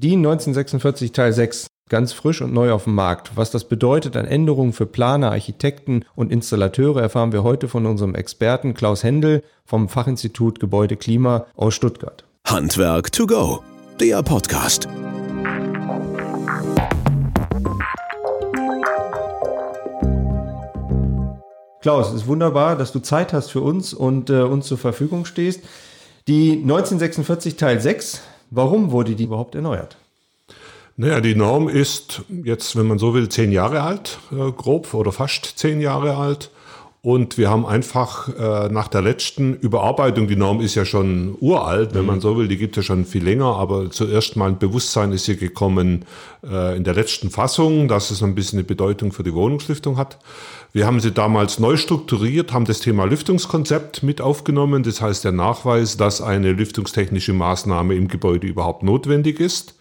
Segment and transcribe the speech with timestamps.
[0.00, 3.32] Die 1946 Teil 6 ganz frisch und neu auf dem Markt.
[3.34, 8.14] Was das bedeutet an Änderungen für Planer, Architekten und Installateure erfahren wir heute von unserem
[8.14, 12.22] Experten Klaus Händel vom Fachinstitut Gebäude Klima aus Stuttgart.
[12.46, 13.64] Handwerk to go,
[13.98, 14.86] der Podcast.
[21.82, 25.24] Klaus, es ist wunderbar, dass du Zeit hast für uns und äh, uns zur Verfügung
[25.24, 25.64] stehst.
[26.28, 29.96] Die 1946 Teil 6, warum wurde die überhaupt erneuert?
[30.96, 35.12] Naja, die Norm ist jetzt, wenn man so will, zehn Jahre alt, äh, grob oder
[35.12, 36.50] fast zehn Jahre alt.
[37.08, 41.94] Und wir haben einfach äh, nach der letzten Überarbeitung, die Norm ist ja schon uralt,
[41.94, 42.06] wenn mhm.
[42.06, 45.12] man so will, die gibt es ja schon viel länger, aber zuerst mal ein Bewusstsein
[45.12, 46.04] ist hier gekommen
[46.46, 50.18] äh, in der letzten Fassung, dass es ein bisschen eine Bedeutung für die Wohnungslüftung hat.
[50.74, 55.32] Wir haben sie damals neu strukturiert, haben das Thema Lüftungskonzept mit aufgenommen, das heißt der
[55.32, 59.76] Nachweis, dass eine lüftungstechnische Maßnahme im Gebäude überhaupt notwendig ist.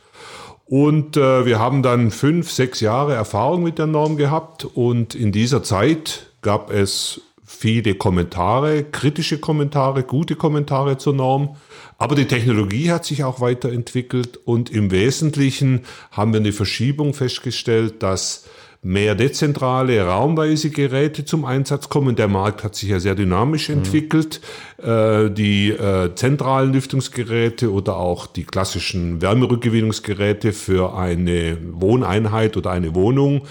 [0.64, 5.34] Und äh, wir haben dann fünf, sechs Jahre Erfahrung mit der Norm gehabt und in
[5.34, 11.56] dieser Zeit gab es viele Kommentare, kritische Kommentare, gute Kommentare zur Norm.
[11.98, 18.04] Aber die Technologie hat sich auch weiterentwickelt und im Wesentlichen haben wir eine Verschiebung festgestellt,
[18.04, 18.46] dass
[18.88, 22.16] mehr dezentrale, raumweise Geräte zum Einsatz kommen.
[22.16, 23.80] Der Markt hat sich ja sehr dynamisch mhm.
[23.80, 24.40] entwickelt.
[24.82, 32.96] Äh, die äh, zentralen Lüftungsgeräte oder auch die klassischen Wärmerückgewinnungsgeräte für eine Wohneinheit oder eine
[32.96, 33.42] Wohnung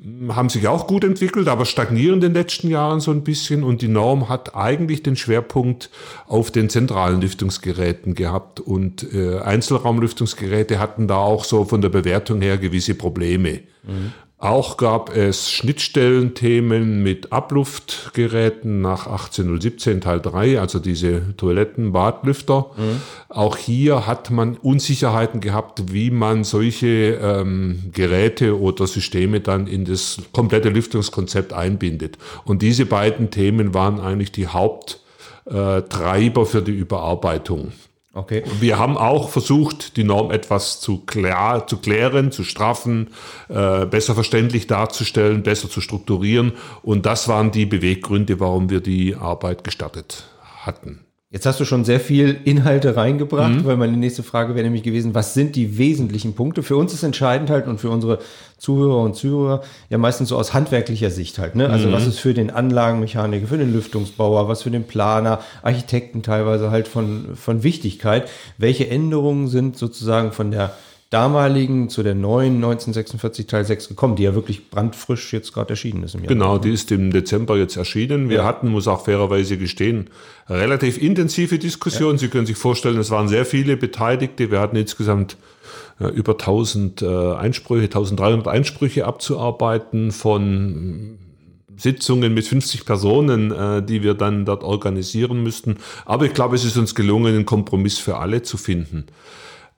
[0.00, 3.64] hm, haben sich auch gut entwickelt, aber stagnieren in den letzten Jahren so ein bisschen
[3.64, 5.90] und die Norm hat eigentlich den Schwerpunkt
[6.28, 12.40] auf den zentralen Lüftungsgeräten gehabt und äh, Einzelraumlüftungsgeräte hatten da auch so von der Bewertung
[12.40, 13.60] her gewisse Probleme.
[13.82, 14.12] Mhm.
[14.44, 22.66] Auch gab es Schnittstellenthemen mit Abluftgeräten nach 18017 Teil 3, also diese Toiletten, Badlüfter.
[22.76, 23.00] Mhm.
[23.30, 29.86] Auch hier hat man Unsicherheiten gehabt, wie man solche ähm, Geräte oder Systeme dann in
[29.86, 32.18] das komplette Lüftungskonzept einbindet.
[32.44, 37.72] Und diese beiden Themen waren eigentlich die Haupttreiber äh, für die Überarbeitung.
[38.14, 38.44] Okay.
[38.60, 43.08] Wir haben auch versucht, die Norm etwas zu, klar, zu klären, zu straffen,
[43.48, 46.52] äh, besser verständlich darzustellen, besser zu strukturieren.
[46.82, 50.28] Und das waren die Beweggründe, warum wir die Arbeit gestartet
[50.64, 51.04] hatten.
[51.34, 53.64] Jetzt hast du schon sehr viel Inhalte reingebracht, mhm.
[53.64, 56.62] weil meine nächste Frage wäre nämlich gewesen, was sind die wesentlichen Punkte?
[56.62, 58.20] Für uns ist entscheidend halt und für unsere
[58.56, 61.56] Zuhörer und Zuhörer ja meistens so aus handwerklicher Sicht halt.
[61.56, 61.68] Ne?
[61.68, 61.92] Also mhm.
[61.92, 66.86] was ist für den Anlagenmechaniker, für den Lüftungsbauer, was für den Planer, Architekten teilweise halt
[66.86, 68.30] von, von Wichtigkeit.
[68.56, 70.76] Welche Änderungen sind sozusagen von der
[71.14, 76.02] damaligen zu der neuen 1946 Teil 6 gekommen, die ja wirklich brandfrisch jetzt gerade erschienen
[76.02, 76.16] ist.
[76.16, 78.28] Im Jahr genau, die ist im Dezember jetzt erschienen.
[78.28, 78.44] Wir ja.
[78.44, 80.10] hatten, muss auch fairerweise gestehen,
[80.48, 82.16] relativ intensive Diskussionen.
[82.16, 82.18] Ja.
[82.18, 84.50] Sie können sich vorstellen, es waren sehr viele Beteiligte.
[84.50, 85.36] Wir hatten insgesamt
[86.00, 91.16] äh, über 1000 äh, Einsprüche, 1300 Einsprüche abzuarbeiten von
[91.76, 95.76] Sitzungen mit 50 Personen, äh, die wir dann dort organisieren müssten.
[96.06, 99.06] Aber ich glaube, es ist uns gelungen, einen Kompromiss für alle zu finden.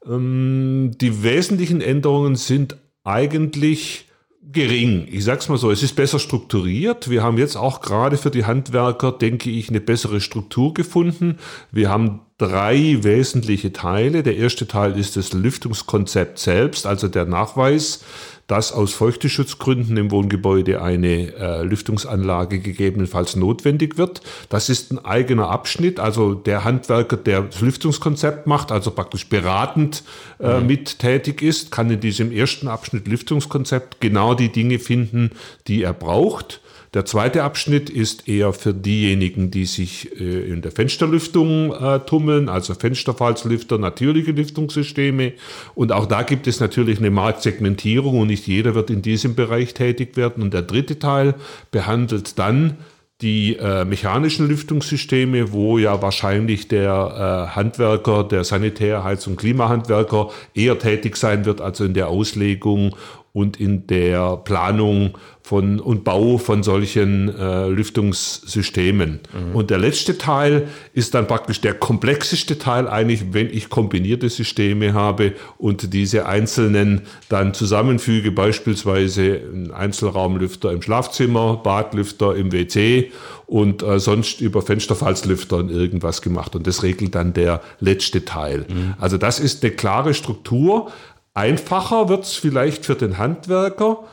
[0.08, 4.06] Ähm, die wesentlichen Änderungen sind eigentlich
[4.52, 5.08] gering.
[5.10, 7.10] Ich sag's mal so, es ist besser strukturiert.
[7.10, 11.38] Wir haben jetzt auch gerade für die Handwerker, denke ich, eine bessere Struktur gefunden.
[11.72, 14.22] Wir haben drei wesentliche Teile.
[14.22, 18.04] Der erste Teil ist das Lüftungskonzept selbst, also der Nachweis
[18.46, 24.20] dass aus Feuchteschutzgründen im Wohngebäude eine äh, Lüftungsanlage gegebenenfalls notwendig wird.
[24.48, 30.04] Das ist ein eigener Abschnitt, also der Handwerker, der das Lüftungskonzept macht, also praktisch beratend
[30.38, 30.66] äh, mhm.
[30.66, 35.30] mit tätig ist, kann in diesem ersten Abschnitt Lüftungskonzept genau die Dinge finden,
[35.66, 36.60] die er braucht.
[36.96, 42.48] Der zweite Abschnitt ist eher für diejenigen, die sich äh, in der Fensterlüftung äh, tummeln,
[42.48, 45.34] also Fensterfallslüfter, natürliche Lüftungssysteme.
[45.74, 49.74] Und auch da gibt es natürlich eine Marktsegmentierung und nicht jeder wird in diesem Bereich
[49.74, 50.42] tätig werden.
[50.42, 51.34] Und der dritte Teil
[51.70, 52.78] behandelt dann
[53.20, 60.30] die äh, mechanischen Lüftungssysteme, wo ja wahrscheinlich der äh, Handwerker, der Sanitär-, Heiz- und Klimahandwerker
[60.54, 62.96] eher tätig sein wird, also in der Auslegung
[63.36, 69.20] und in der Planung von, und Bau von solchen äh, Lüftungssystemen.
[69.30, 69.54] Mhm.
[69.54, 74.94] Und der letzte Teil ist dann praktisch der komplexeste Teil eigentlich, wenn ich kombinierte Systeme
[74.94, 83.12] habe und diese einzelnen dann zusammenfüge, beispielsweise ein Einzelraumlüfter im Schlafzimmer, Badlüfter im WC
[83.44, 86.56] und äh, sonst über Fensterfallslüfter und irgendwas gemacht.
[86.56, 88.64] Und das regelt dann der letzte Teil.
[88.66, 88.94] Mhm.
[88.98, 90.90] Also das ist eine klare Struktur,
[91.36, 94.04] Einfacher wird es vielleicht für den Handwerker,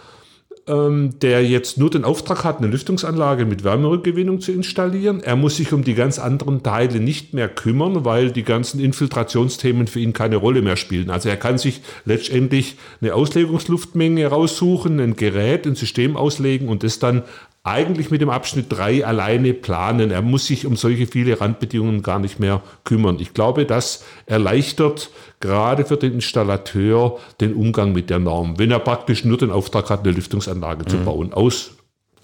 [0.68, 5.22] ähm, der jetzt nur den Auftrag hat, eine Lüftungsanlage mit Wärmerückgewinnung zu installieren.
[5.24, 9.88] Er muss sich um die ganz anderen Teile nicht mehr kümmern, weil die ganzen Infiltrationsthemen
[9.88, 11.10] für ihn keine Rolle mehr spielen.
[11.10, 17.00] Also er kann sich letztendlich eine Auslegungsluftmenge raussuchen, ein Gerät, ein System auslegen und das
[17.00, 17.24] dann
[17.63, 20.12] eigentlich mit dem Abschnitt 3 alleine planen.
[20.12, 23.18] Er muss sich um solche viele Randbedingungen gar nicht mehr kümmern.
[23.19, 28.80] Ich glaube, das erleichtert gerade für den Installateur den Umgang mit der Norm, wenn er
[28.80, 30.89] praktisch nur den Auftrag hat, eine Lüftungsanlage mhm.
[30.89, 31.71] zu bauen, aus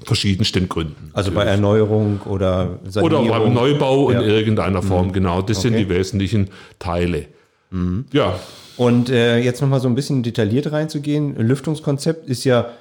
[0.03, 1.11] verschiedensten Gründen.
[1.13, 3.27] Also bei Erneuerung oder Sanierung.
[3.27, 4.19] Oder beim Neubau ja.
[4.19, 5.13] in irgendeiner Form, mhm.
[5.13, 5.41] genau.
[5.41, 5.69] Das okay.
[5.69, 6.49] sind die wesentlichen
[6.79, 7.25] Teile.
[7.71, 8.05] Mhm.
[8.11, 8.39] Ja.
[8.75, 11.35] Und äh, jetzt nochmal so ein bisschen detailliert reinzugehen.
[11.35, 12.71] Lüftungskonzept ist ja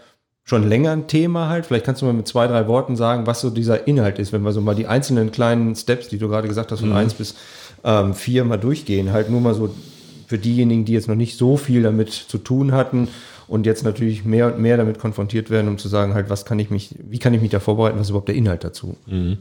[0.49, 1.67] schon länger ein Thema halt.
[1.67, 4.43] Vielleicht kannst du mal mit zwei, drei Worten sagen, was so dieser Inhalt ist, wenn
[4.43, 6.97] wir so mal die einzelnen kleinen Steps, die du gerade gesagt hast, von mhm.
[6.97, 7.35] eins bis
[7.85, 9.13] ähm, vier mal durchgehen.
[9.13, 9.75] Halt nur mal so
[10.27, 13.09] für diejenigen, die jetzt noch nicht so viel damit zu tun hatten
[13.47, 16.59] und jetzt natürlich mehr und mehr damit konfrontiert werden, um zu sagen, halt, was kann
[16.59, 18.97] ich mich, wie kann ich mich da vorbereiten, was ist überhaupt der Inhalt dazu?
[19.05, 19.39] Mhm.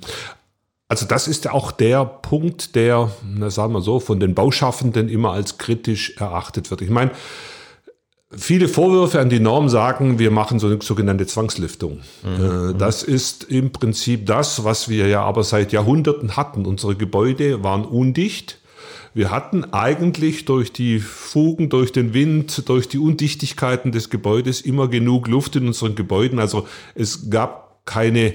[0.89, 5.07] Also das ist ja auch der Punkt, der, na, sagen wir so, von den Bauschaffenden
[5.07, 6.81] immer als kritisch erachtet wird.
[6.81, 7.11] Ich meine,
[8.35, 12.01] Viele Vorwürfe an die Norm sagen, wir machen so eine sogenannte Zwangslüftung.
[12.23, 12.71] Mhm.
[12.71, 16.65] Äh, das ist im Prinzip das, was wir ja aber seit Jahrhunderten hatten.
[16.65, 18.59] Unsere Gebäude waren undicht.
[19.13, 24.89] Wir hatten eigentlich durch die Fugen, durch den Wind, durch die Undichtigkeiten des Gebäudes immer
[24.89, 26.39] genug Luft in unseren Gebäuden.
[26.39, 28.33] Also es gab keine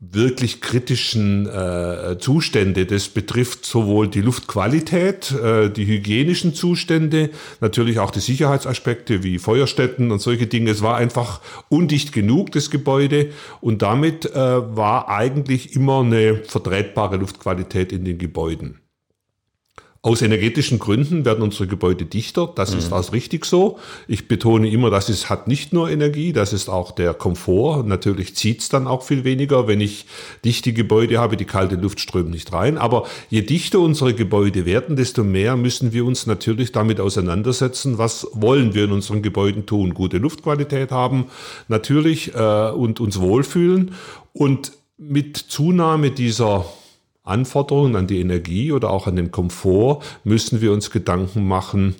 [0.00, 2.86] wirklich kritischen äh, Zustände.
[2.86, 7.30] Das betrifft sowohl die Luftqualität, äh, die hygienischen Zustände,
[7.60, 10.70] natürlich auch die Sicherheitsaspekte wie Feuerstätten und solche Dinge.
[10.70, 13.30] Es war einfach undicht genug, das Gebäude,
[13.60, 18.80] und damit äh, war eigentlich immer eine vertretbare Luftqualität in den Gebäuden.
[20.02, 22.50] Aus energetischen Gründen werden unsere Gebäude dichter.
[22.54, 22.78] Das mhm.
[22.78, 23.78] ist auch richtig so.
[24.08, 27.82] Ich betone immer, dass es hat nicht nur Energie, das ist auch der Komfort.
[27.84, 30.06] Natürlich zieht es dann auch viel weniger, wenn ich
[30.42, 32.78] dichte Gebäude habe, die kalte Luft strömt nicht rein.
[32.78, 38.26] Aber je dichter unsere Gebäude werden, desto mehr müssen wir uns natürlich damit auseinandersetzen, was
[38.32, 39.92] wollen wir in unseren Gebäuden tun.
[39.92, 41.26] Gute Luftqualität haben,
[41.68, 43.92] natürlich, äh, und uns wohlfühlen.
[44.32, 46.64] Und mit Zunahme dieser
[47.30, 51.94] Anforderungen an die Energie oder auch an den Komfort müssen wir uns Gedanken machen,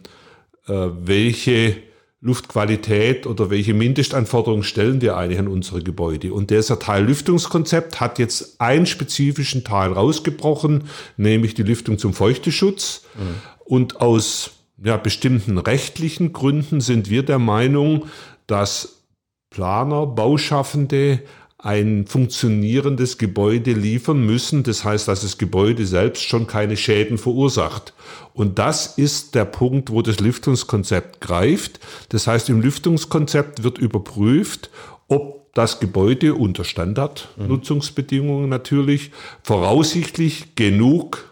[0.67, 1.77] äh, welche
[2.23, 6.35] Luftqualität oder welche Mindestanforderungen stellen wir eigentlich an unsere Gebäude.
[6.35, 10.85] Und dieser Teil Lüftungskonzept hat jetzt einen spezifischen Teil rausgebrochen,
[11.17, 13.05] nämlich die Lüftung zum Feuchteschutz.
[13.15, 13.35] Mhm.
[13.65, 14.51] Und aus
[14.83, 18.07] ja, bestimmten rechtlichen Gründen sind wir der Meinung,
[18.47, 19.01] dass
[19.49, 21.21] Planer, Bauschaffende
[21.63, 24.63] ein funktionierendes Gebäude liefern müssen.
[24.63, 27.93] Das heißt, dass das Gebäude selbst schon keine Schäden verursacht.
[28.33, 31.81] Und das ist der Punkt, wo das Lüftungskonzept greift.
[32.09, 34.71] Das heißt, im Lüftungskonzept wird überprüft,
[35.09, 39.11] ob das Gebäude unter Standardnutzungsbedingungen natürlich
[39.43, 41.31] voraussichtlich genug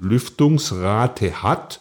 [0.00, 1.80] Lüftungsrate hat,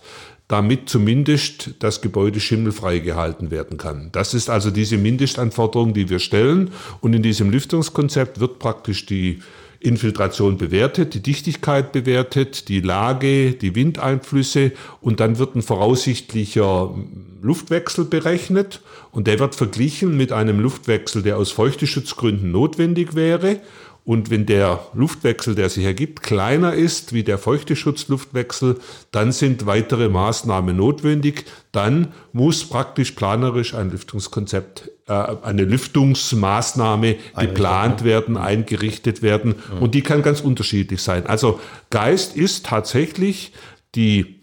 [0.49, 4.09] damit zumindest das Gebäude schimmelfrei gehalten werden kann.
[4.11, 6.71] Das ist also diese Mindestanforderung, die wir stellen.
[7.01, 9.39] Und in diesem Lüftungskonzept wird praktisch die
[9.79, 16.95] Infiltration bewertet, die Dichtigkeit bewertet, die Lage, die Windeinflüsse und dann wird ein voraussichtlicher
[17.41, 18.81] Luftwechsel berechnet
[19.11, 23.61] und der wird verglichen mit einem Luftwechsel, der aus Feuchteschutzgründen notwendig wäre
[24.09, 28.79] und wenn der Luftwechsel, der sich ergibt, kleiner ist wie der Feuchteschutzluftwechsel,
[29.11, 31.45] dann sind weitere Maßnahmen notwendig.
[31.71, 39.53] Dann muss praktisch planerisch ein Lüftungskonzept, äh, eine Lüftungsmaßnahme geplant werden, eingerichtet werden.
[39.75, 39.83] Mhm.
[39.83, 41.27] Und die kann ganz unterschiedlich sein.
[41.27, 41.59] Also
[41.91, 43.53] Geist ist tatsächlich
[43.93, 44.39] die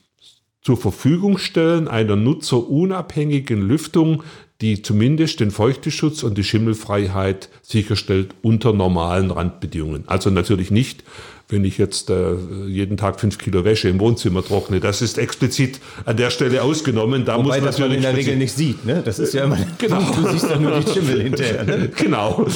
[0.62, 4.22] zur Verfügung stellen einer nutzerunabhängigen Lüftung,
[4.60, 10.04] die zumindest den Feuchteschutz und die Schimmelfreiheit sicherstellt unter normalen Randbedingungen.
[10.06, 11.04] Also natürlich nicht,
[11.48, 12.34] wenn ich jetzt äh,
[12.66, 14.80] jeden Tag fünf Kilo Wäsche im Wohnzimmer trockne.
[14.80, 17.24] Das ist explizit an der Stelle ausgenommen.
[17.24, 18.84] Da Wobei muss das man in der Regel nicht sieht.
[18.84, 19.02] Ne?
[19.04, 20.00] Das ist ja immer, genau.
[20.16, 21.64] du siehst dann nur die Schimmel hinterher.
[21.64, 21.90] Ne?
[21.96, 22.46] Genau.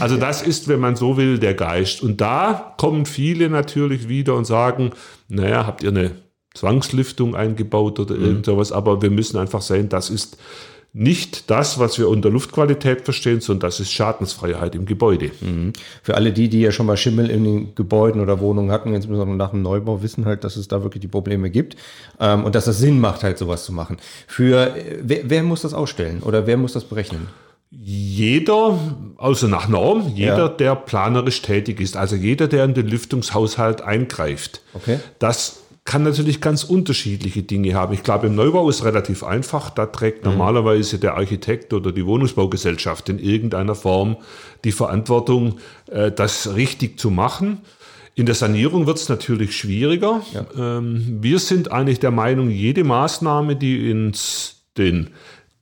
[0.00, 2.02] Also das ist, wenn man so will, der Geist.
[2.02, 4.90] Und da kommen viele natürlich wieder und sagen,
[5.28, 6.12] naja, habt ihr eine
[6.54, 8.24] Zwangslüftung eingebaut oder mhm.
[8.24, 10.36] irgend sowas, aber wir müssen einfach sehen, das ist
[10.92, 15.30] nicht das, was wir unter Luftqualität verstehen, sondern das ist Schadensfreiheit im Gebäude.
[15.40, 15.72] Mhm.
[16.02, 19.36] Für alle die, die ja schon mal Schimmel in den Gebäuden oder Wohnungen hatten, insbesondere
[19.36, 21.76] nach dem Neubau, wissen halt, dass es da wirklich die Probleme gibt
[22.18, 23.98] ähm, und dass es Sinn macht, halt sowas zu machen.
[24.26, 27.28] Für wer, wer muss das ausstellen oder wer muss das berechnen?
[27.70, 28.76] Jeder,
[29.16, 30.48] also nach Norm, jeder, ja.
[30.48, 34.60] der planerisch tätig ist, also jeder, der in den Lüftungshaushalt eingreift.
[34.74, 34.98] Okay.
[35.20, 37.94] Das kann natürlich ganz unterschiedliche Dinge haben.
[37.94, 39.70] Ich glaube, im Neubau ist relativ einfach.
[39.70, 40.32] Da trägt mhm.
[40.32, 44.16] normalerweise der Architekt oder die Wohnungsbaugesellschaft in irgendeiner Form
[44.64, 45.58] die Verantwortung,
[45.90, 47.62] äh, das richtig zu machen.
[48.14, 50.22] In der Sanierung wird es natürlich schwieriger.
[50.34, 50.44] Ja.
[50.78, 55.10] Ähm, wir sind eigentlich der Meinung, jede Maßnahme, die ins den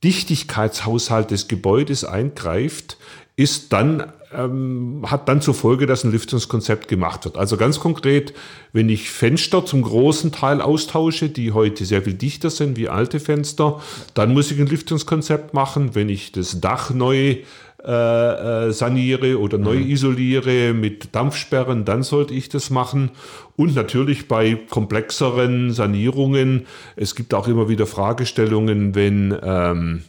[0.04, 2.98] Dichtigkeitshaushalt des Gebäudes eingreift,
[3.38, 7.38] ist dann ähm, hat dann zur Folge, dass ein Lüftungskonzept gemacht wird.
[7.38, 8.35] Also ganz konkret,
[8.75, 13.21] wenn ich Fenster zum großen Teil austausche, die heute sehr viel dichter sind wie alte
[13.21, 13.80] Fenster,
[14.12, 15.95] dann muss ich ein Lüftungskonzept machen.
[15.95, 17.37] Wenn ich das Dach neu
[17.83, 19.88] äh, äh, saniere oder neu mhm.
[19.88, 23.12] isoliere mit Dampfsperren, dann sollte ich das machen.
[23.57, 26.66] Und natürlich bei komplexeren Sanierungen,
[26.97, 30.02] es gibt auch immer wieder Fragestellungen, wenn ähm,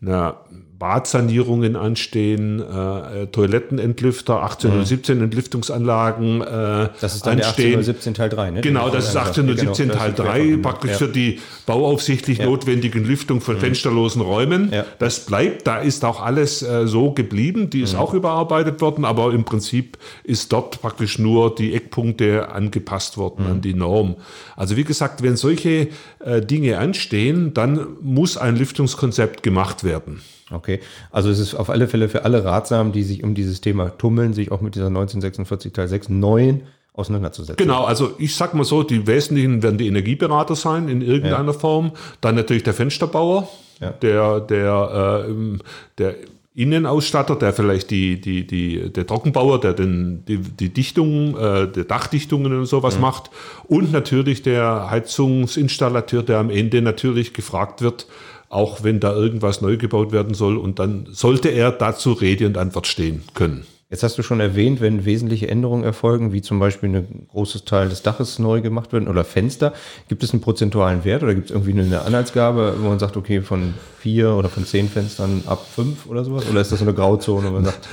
[0.00, 0.40] na,
[0.78, 4.76] Badsanierungen anstehen, äh, Toilettenentlüfter, 18 mhm.
[4.76, 7.82] oder 17 Entlüftungsanlagen äh, Das ist dann anstehen.
[7.82, 8.60] der 18 Teil 3, ne?
[8.60, 10.96] Genau, das ist 18 oder 17 genau, Teil 3, praktisch ja.
[10.98, 12.46] für die bauaufsichtlich ja.
[12.46, 13.60] notwendigen Lüftung von mhm.
[13.60, 14.70] fensterlosen Räumen.
[14.70, 14.84] Ja.
[14.98, 18.00] Das bleibt, da ist auch alles äh, so geblieben, die ist mhm.
[18.00, 23.50] auch überarbeitet worden, aber im Prinzip ist dort praktisch nur die Eckpunkte angepasst worden mhm.
[23.50, 24.16] an die Norm.
[24.56, 25.88] Also wie gesagt, wenn solche
[26.20, 30.20] äh, Dinge anstehen, dann muss ein Lüftungskonzept gemacht werden.
[30.50, 33.90] Okay, also es ist auf alle Fälle für alle ratsam, die sich um dieses Thema
[33.98, 36.62] tummeln, sich auch mit dieser 1946 Teil 6 neuen
[36.92, 37.56] auseinanderzusetzen.
[37.56, 41.58] Genau, also ich sag mal so, die Wesentlichen werden die Energieberater sein in irgendeiner ja.
[41.58, 43.48] Form, dann natürlich der Fensterbauer,
[43.80, 43.90] ja.
[43.90, 45.58] der, der, äh,
[45.98, 46.14] der
[46.54, 51.84] Innenausstatter, der vielleicht die, die, die, der Trockenbauer, der den, die, die Dichtung, äh, der
[51.84, 53.02] Dachdichtungen und sowas mhm.
[53.02, 53.30] macht
[53.64, 58.06] und natürlich der Heizungsinstallateur, der am Ende natürlich gefragt wird,
[58.48, 60.56] auch wenn da irgendwas neu gebaut werden soll.
[60.56, 63.66] Und dann sollte er dazu Rede und Antwort stehen können.
[63.88, 67.88] Jetzt hast du schon erwähnt, wenn wesentliche Änderungen erfolgen, wie zum Beispiel ein großes Teil
[67.88, 69.74] des Daches neu gemacht wird oder Fenster,
[70.08, 73.42] gibt es einen prozentualen Wert oder gibt es irgendwie eine Anhaltsgabe, wo man sagt, okay,
[73.42, 76.48] von vier oder von zehn Fenstern ab fünf oder sowas?
[76.50, 77.88] Oder ist das so eine Grauzone, wo man sagt?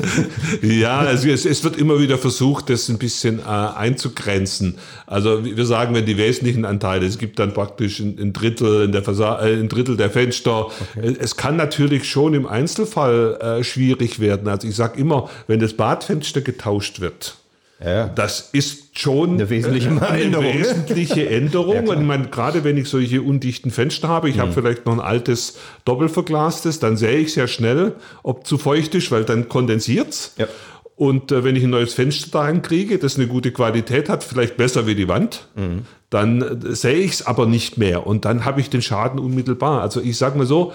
[0.62, 4.76] ja, also es, es, wird immer wieder versucht, das ein bisschen äh, einzugrenzen.
[5.06, 8.92] Also wir sagen, wenn die wesentlichen Anteile, es gibt dann praktisch ein, ein Drittel in
[8.92, 10.66] der Fasa äh, ein Drittel der Fenster.
[10.66, 11.16] Okay.
[11.20, 14.48] Es kann natürlich schon im Einzelfall äh, schwierig werden.
[14.48, 17.36] Also ich sage immer, wenn das Badfenster getauscht wird,
[17.84, 18.08] ja.
[18.08, 20.44] Das ist schon eine wesentliche, eine Änderung.
[20.46, 21.86] wesentliche Änderung.
[21.86, 24.40] ja, und man, gerade wenn ich solche undichten Fenster habe, ich mhm.
[24.40, 27.92] habe vielleicht noch ein altes doppelverglastes, dann sehe ich sehr schnell,
[28.24, 30.34] ob zu feucht ist, weil dann kondensiert es.
[30.38, 30.48] Ja.
[30.96, 34.56] Und äh, wenn ich ein neues Fenster da kriege, das eine gute Qualität hat, vielleicht
[34.56, 35.82] besser wie die Wand, mhm.
[36.10, 38.08] dann äh, sehe ich es aber nicht mehr.
[38.08, 39.82] Und dann habe ich den Schaden unmittelbar.
[39.82, 40.72] Also ich sage mal so,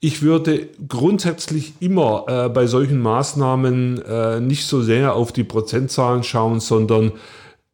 [0.00, 6.22] ich würde grundsätzlich immer äh, bei solchen Maßnahmen äh, nicht so sehr auf die Prozentzahlen
[6.22, 7.12] schauen, sondern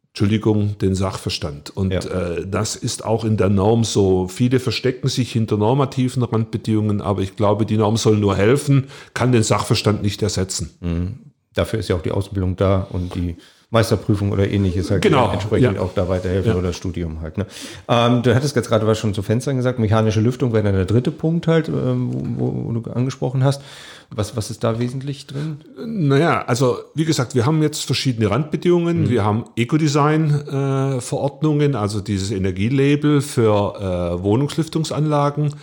[0.09, 1.69] Entschuldigung, den Sachverstand.
[1.69, 1.99] Und ja.
[1.99, 4.27] äh, das ist auch in der Norm so.
[4.27, 9.31] Viele verstecken sich hinter normativen Randbedingungen, aber ich glaube, die Norm soll nur helfen, kann
[9.31, 10.71] den Sachverstand nicht ersetzen.
[10.81, 11.19] Mhm.
[11.57, 13.35] Dafür ist ja auch die Ausbildung da und die
[13.69, 15.81] Meisterprüfung oder ähnliches halt genau, entsprechend ja.
[15.81, 16.57] auch da weiterhelfen ja.
[16.57, 17.37] oder Studium halt.
[17.37, 17.45] Ne?
[17.89, 20.85] Ähm, du hattest jetzt gerade was schon zu Fenstern gesagt, mechanische Lüftung wäre dann der
[20.85, 23.61] dritte Punkt halt, ähm, wo, wo, du angesprochen hast.
[24.09, 25.57] Was, was ist da wesentlich drin?
[25.85, 29.01] Naja, also wie gesagt, wir haben jetzt verschiedene Randbedingungen.
[29.01, 29.09] Mhm.
[29.09, 35.55] Wir haben Ecodesign-Verordnungen, äh, also dieses Energielabel für äh, Wohnungslüftungsanlagen.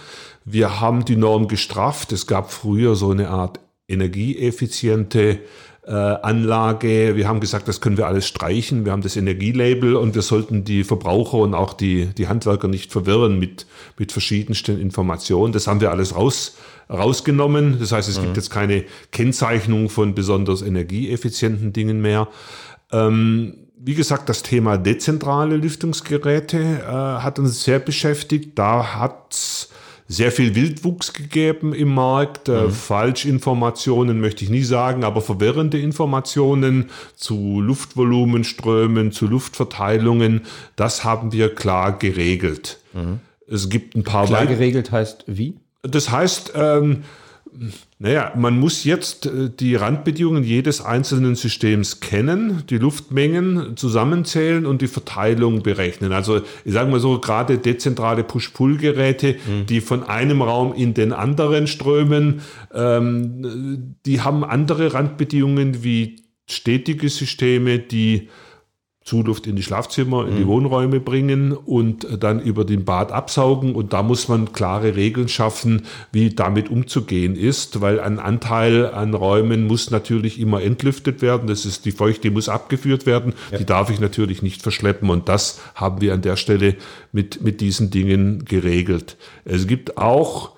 [0.44, 2.12] Wir haben die Norm gestrafft.
[2.12, 5.38] Es gab früher so eine Art energieeffiziente
[5.86, 7.16] äh, Anlage.
[7.16, 8.84] Wir haben gesagt, das können wir alles streichen.
[8.84, 12.92] Wir haben das Energielabel und wir sollten die Verbraucher und auch die, die Handwerker nicht
[12.92, 13.66] verwirren mit,
[13.98, 15.52] mit verschiedensten Informationen.
[15.52, 16.56] Das haben wir alles raus,
[16.90, 17.78] rausgenommen.
[17.78, 18.24] Das heißt, es mhm.
[18.24, 22.28] gibt jetzt keine Kennzeichnung von besonders energieeffizienten Dingen mehr.
[22.90, 28.58] Ähm, wie gesagt, das Thema dezentrale Lüftungsgeräte äh, hat uns sehr beschäftigt.
[28.58, 29.68] Da hat
[30.08, 32.48] sehr viel Wildwuchs gegeben im Markt.
[32.48, 32.70] Äh, mhm.
[32.70, 40.42] Falschinformationen möchte ich nie sagen, aber verwirrende Informationen zu Luftvolumenströmen, zu Luftverteilungen,
[40.76, 42.78] das haben wir klar geregelt.
[42.92, 43.20] Mhm.
[43.46, 44.26] Es gibt ein paar.
[44.26, 45.54] Klar geregelt heißt wie?
[45.82, 47.04] Das heißt, ähm,
[48.04, 54.82] naja, man muss jetzt äh, die Randbedingungen jedes einzelnen Systems kennen, die Luftmengen zusammenzählen und
[54.82, 56.12] die Verteilung berechnen.
[56.12, 59.64] Also ich sage mal so, gerade dezentrale Push-Pull-Geräte, mhm.
[59.64, 62.42] die von einem Raum in den anderen strömen,
[62.74, 68.28] ähm, die haben andere Randbedingungen wie stetige Systeme, die
[69.04, 73.74] Zuluft in die Schlafzimmer, in die Wohnräume bringen und dann über den Bad absaugen.
[73.74, 79.12] Und da muss man klare Regeln schaffen, wie damit umzugehen ist, weil ein Anteil an
[79.12, 81.48] Räumen muss natürlich immer entlüftet werden.
[81.48, 83.34] Das ist die Feuchte, die muss abgeführt werden.
[83.52, 83.58] Ja.
[83.58, 85.10] Die darf ich natürlich nicht verschleppen.
[85.10, 86.76] Und das haben wir an der Stelle
[87.12, 89.18] mit, mit diesen Dingen geregelt.
[89.44, 90.52] Es gibt auch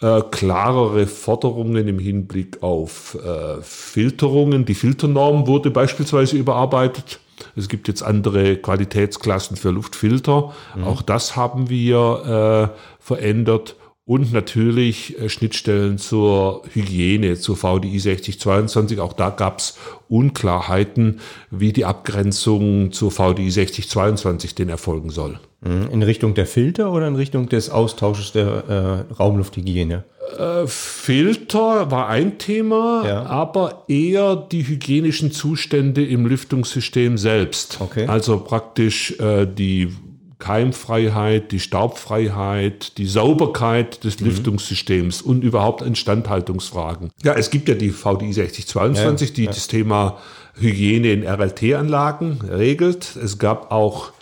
[0.00, 4.64] äh, klarere Forderungen im Hinblick auf äh, Filterungen.
[4.64, 7.20] Die Filternorm wurde beispielsweise überarbeitet
[7.56, 10.52] es gibt jetzt andere Qualitätsklassen für Luftfilter.
[10.74, 10.84] Mhm.
[10.84, 13.76] Auch das haben wir äh, verändert.
[14.06, 19.00] Und natürlich äh, Schnittstellen zur Hygiene, zur VDI 6022.
[19.00, 21.20] Auch da gab es Unklarheiten,
[21.50, 25.40] wie die Abgrenzung zur VDI 6022 denn erfolgen soll.
[25.62, 25.88] Mhm.
[25.90, 30.04] In Richtung der Filter oder in Richtung des Austausches der äh, Raumlufthygiene?
[30.38, 33.22] Äh, Filter war ein Thema, ja.
[33.24, 37.78] aber eher die hygienischen Zustände im Lüftungssystem selbst.
[37.80, 38.06] Okay.
[38.06, 39.88] Also praktisch äh, die
[40.38, 44.26] Keimfreiheit, die Staubfreiheit, die Sauberkeit des mhm.
[44.26, 47.10] Lüftungssystems und überhaupt Instandhaltungsfragen.
[47.22, 49.50] Ja, es gibt ja die VDI 6022, ja, die ja.
[49.50, 50.18] das Thema
[50.54, 53.16] Hygiene in RLT-Anlagen regelt.
[53.16, 54.12] Es gab auch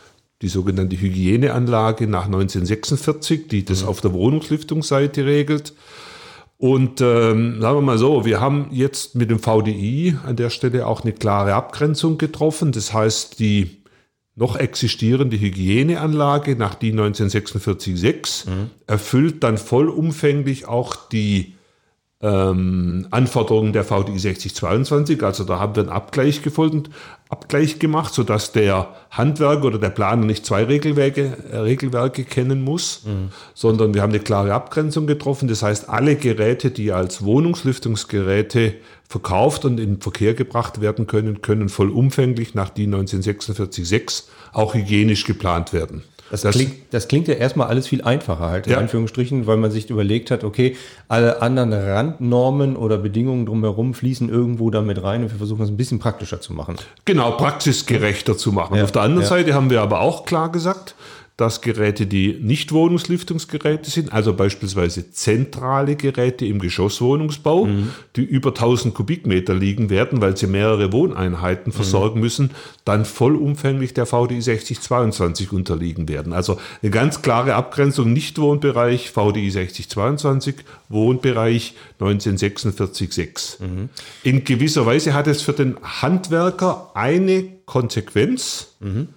[0.43, 3.89] die sogenannte Hygieneanlage nach 1946, die das mhm.
[3.89, 5.73] auf der Wohnungslüftungsseite regelt.
[6.59, 10.87] Und ähm, sagen wir mal so, wir haben jetzt mit dem VDI an der Stelle
[10.87, 12.71] auch eine klare Abgrenzung getroffen.
[12.71, 13.82] Das heißt, die
[14.35, 18.71] noch existierende Hygieneanlage nach DIN 19446 mhm.
[18.87, 21.55] erfüllt dann vollumfänglich auch die
[22.23, 25.23] ähm, Anforderungen der VDI 6022.
[25.23, 26.91] Also da haben wir einen Abgleich gefunden,
[27.29, 33.03] Abgleich gemacht, sodass der Handwerker oder der Planer nicht zwei Regelwerke, äh, Regelwerke kennen muss,
[33.05, 33.31] mhm.
[33.55, 35.49] sondern wir haben eine klare Abgrenzung getroffen.
[35.49, 38.75] Das heißt, alle Geräte, die als Wohnungslüftungsgeräte
[39.09, 45.73] verkauft und in Verkehr gebracht werden können, können vollumfänglich nach DIN 19446 auch hygienisch geplant
[45.73, 46.05] werden.
[46.33, 48.79] Das, das, klingt, das klingt ja erstmal alles viel einfacher halt, in ja.
[48.79, 54.71] Anführungsstrichen, weil man sich überlegt hat, okay, alle anderen Randnormen oder Bedingungen drumherum fließen irgendwo
[54.71, 56.77] damit rein und wir versuchen das ein bisschen praktischer zu machen.
[57.05, 58.79] Genau, praxisgerechter zu machen.
[58.79, 58.85] Ja.
[58.85, 59.29] Auf der anderen ja.
[59.29, 60.95] Seite haben wir aber auch klar gesagt,
[61.39, 67.91] dass Geräte, die nicht Wohnungslüftungsgeräte sind, also beispielsweise zentrale Geräte im Geschosswohnungsbau, mhm.
[68.17, 71.77] die über 1000 Kubikmeter liegen werden, weil sie mehrere Wohneinheiten mhm.
[71.77, 72.51] versorgen müssen,
[72.85, 76.35] dann vollumfänglich der VDI 6022 unterliegen werden.
[76.35, 80.57] Also eine ganz klare Abgrenzung, Nicht-Wohnbereich VDI 6022,
[80.91, 83.61] Wohnbereich 19466.
[83.61, 83.89] Mhm.
[84.23, 89.09] In gewisser Weise hat es für den Handwerker eine Konsequenz, mhm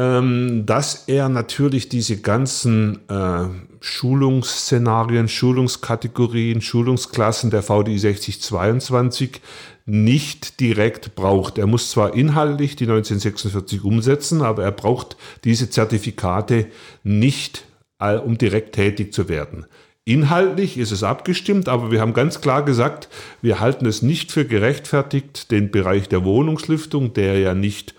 [0.00, 3.44] ähm, dass er natürlich diese ganzen äh,
[3.80, 9.42] Schulungsszenarien, Schulungskategorien, Schulungsklassen der VDI 6022
[9.84, 11.58] nicht direkt braucht.
[11.58, 16.68] Er muss zwar inhaltlich die 1946 umsetzen, aber er braucht diese Zertifikate
[17.02, 17.66] nicht,
[17.98, 19.66] um direkt tätig zu werden.
[20.06, 23.08] Inhaltlich ist es abgestimmt, aber wir haben ganz klar gesagt,
[23.42, 27.94] wir halten es nicht für gerechtfertigt, den Bereich der Wohnungslüftung, der ja nicht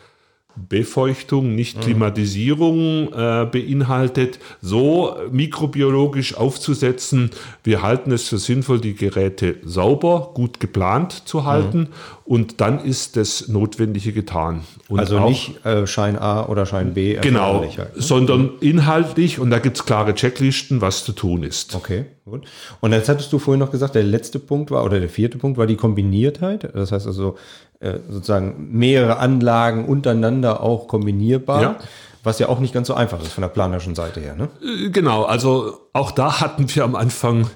[0.55, 1.81] Befeuchtung, nicht.
[1.81, 7.31] Klimatisierung äh, beinhaltet, so mikrobiologisch aufzusetzen.
[7.63, 11.87] Wir halten es für sinnvoll, die Geräte sauber, gut geplant zu halten mhm.
[12.25, 14.61] und dann ist das Notwendige getan.
[14.89, 17.15] Und also auch, nicht äh, Schein A oder Schein B.
[17.15, 17.69] Genau, ne?
[17.95, 21.75] sondern inhaltlich und da gibt es klare Checklisten, was zu tun ist.
[21.75, 22.45] Okay, gut.
[22.81, 25.57] Und jetzt hattest du vorhin noch gesagt, der letzte Punkt war oder der vierte Punkt
[25.57, 26.69] war die Kombiniertheit.
[26.73, 27.37] Das heißt also,
[28.09, 31.61] sozusagen mehrere Anlagen untereinander auch kombinierbar.
[31.61, 31.79] Ja.
[32.23, 34.35] Was ja auch nicht ganz so einfach ist von der planerischen Seite her.
[34.35, 34.49] Ne?
[34.63, 37.49] Äh, genau, also auch da hatten wir am Anfang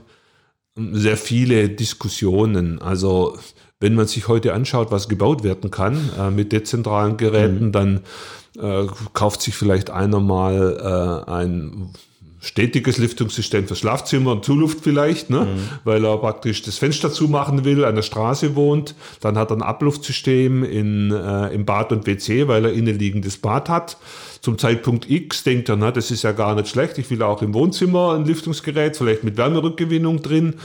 [0.76, 2.82] sehr viele Diskussionen.
[2.82, 3.38] Also
[3.80, 7.72] wenn man sich heute anschaut, was gebaut werden kann äh, mit dezentralen Geräten, mhm.
[7.72, 8.02] dann
[8.60, 11.92] äh, kauft sich vielleicht einer mal äh, ein
[12.46, 15.42] stetiges Lüftungssystem fürs Schlafzimmer und Zuluft vielleicht, ne?
[15.42, 15.70] Mhm.
[15.84, 18.94] weil er praktisch das Fenster zumachen will, an der Straße wohnt.
[19.20, 23.68] Dann hat er ein Abluftsystem in, äh, im Bad und WC, weil er innenliegendes Bad
[23.68, 23.98] hat.
[24.42, 27.42] Zum Zeitpunkt X denkt er, na, das ist ja gar nicht schlecht, ich will auch
[27.42, 30.56] im Wohnzimmer ein Lüftungsgerät, vielleicht mit Wärmerückgewinnung drin.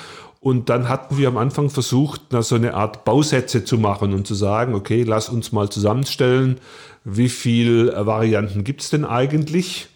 [0.41, 4.27] Und dann hatten wir am Anfang versucht, na, so eine Art Bausätze zu machen und
[4.27, 6.59] zu sagen, okay, lass uns mal zusammenstellen,
[7.05, 9.89] wie viele Varianten gibt es denn eigentlich?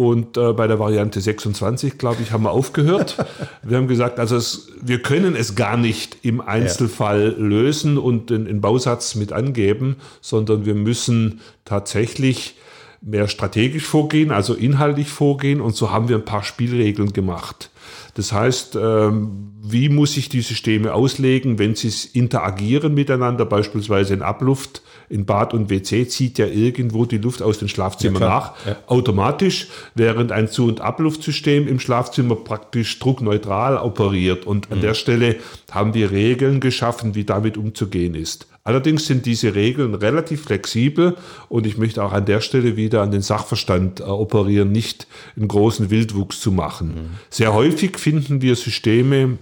[0.00, 3.18] Und äh, bei der Variante 26, glaube ich, haben wir aufgehört.
[3.62, 7.44] wir haben gesagt, also es, wir können es gar nicht im Einzelfall ja.
[7.44, 12.56] lösen und den, den, Bausatz mit angeben, sondern wir müssen tatsächlich
[13.02, 15.60] mehr strategisch vorgehen, also inhaltlich vorgehen.
[15.60, 17.68] Und so haben wir ein paar Spielregeln gemacht.
[18.14, 24.22] Das heißt, ähm, wie muss ich die Systeme auslegen, wenn sie interagieren miteinander, beispielsweise in
[24.22, 28.52] Abluft, in Bad und WC zieht ja irgendwo die Luft aus den Schlafzimmern ja, nach,
[28.64, 28.76] ja.
[28.86, 34.46] automatisch, während ein Zu- und Abluftsystem im Schlafzimmer praktisch druckneutral operiert.
[34.46, 34.82] Und an mhm.
[34.82, 35.36] der Stelle
[35.70, 38.46] haben wir Regeln geschaffen, wie damit umzugehen ist.
[38.70, 41.16] Allerdings sind diese Regeln relativ flexibel
[41.48, 45.48] und ich möchte auch an der Stelle wieder an den Sachverstand äh, operieren, nicht einen
[45.48, 46.86] großen Wildwuchs zu machen.
[46.86, 47.10] Mhm.
[47.30, 49.38] Sehr häufig finden wir Systeme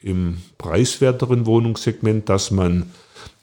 [0.00, 2.86] im preiswerteren Wohnungssegment, dass man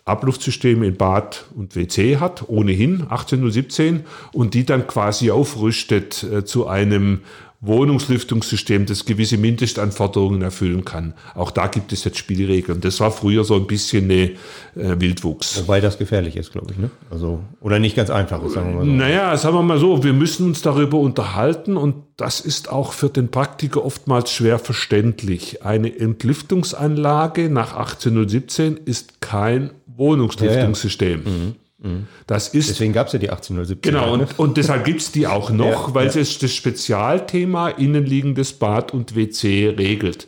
[0.05, 6.65] Abluftsysteme in Bad und WC hat, ohnehin 1817, und die dann quasi aufrüstet äh, zu
[6.65, 7.19] einem
[7.59, 11.15] Wohnungslüftungssystem, das gewisse Mindestanforderungen erfüllen kann.
[11.33, 12.81] Auch da gibt es jetzt Spielregeln.
[12.81, 14.31] Das war früher so ein bisschen eine
[14.75, 15.57] äh, Wildwuchs.
[15.61, 16.77] Wobei das gefährlich ist, glaube ich.
[16.77, 16.91] Ne?
[17.09, 18.91] Also, oder nicht ganz einfach ist, sagen wir mal so.
[18.91, 23.09] Naja, sagen wir mal so, wir müssen uns darüber unterhalten und das ist auch für
[23.09, 25.63] den Praktiker oftmals schwer verständlich.
[25.65, 31.23] Eine Entlüftungsanlage nach 1817 ist kein Wohnungslüftungssystem.
[31.25, 31.37] Ja, ja.
[31.37, 31.55] Mhm.
[32.25, 33.93] Das ist, Deswegen gab es ja die 1817.
[33.93, 36.21] Genau, und, und deshalb gibt es die auch noch, ja, weil ja.
[36.21, 40.27] es das Spezialthema innenliegendes Bad und WC regelt.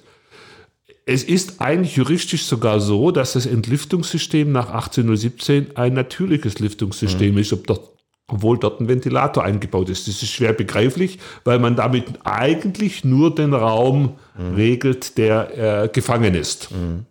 [1.06, 7.40] Es ist eigentlich juristisch sogar so, dass das Entlüftungssystem nach 1817 ein natürliches Lüftungssystem mhm.
[7.40, 7.94] ist, dort,
[8.28, 10.08] obwohl dort ein Ventilator eingebaut ist.
[10.08, 14.54] Das ist schwer begreiflich, weil man damit eigentlich nur den Raum mhm.
[14.54, 16.70] regelt, der äh, gefangen ist.
[16.70, 17.08] Mhm.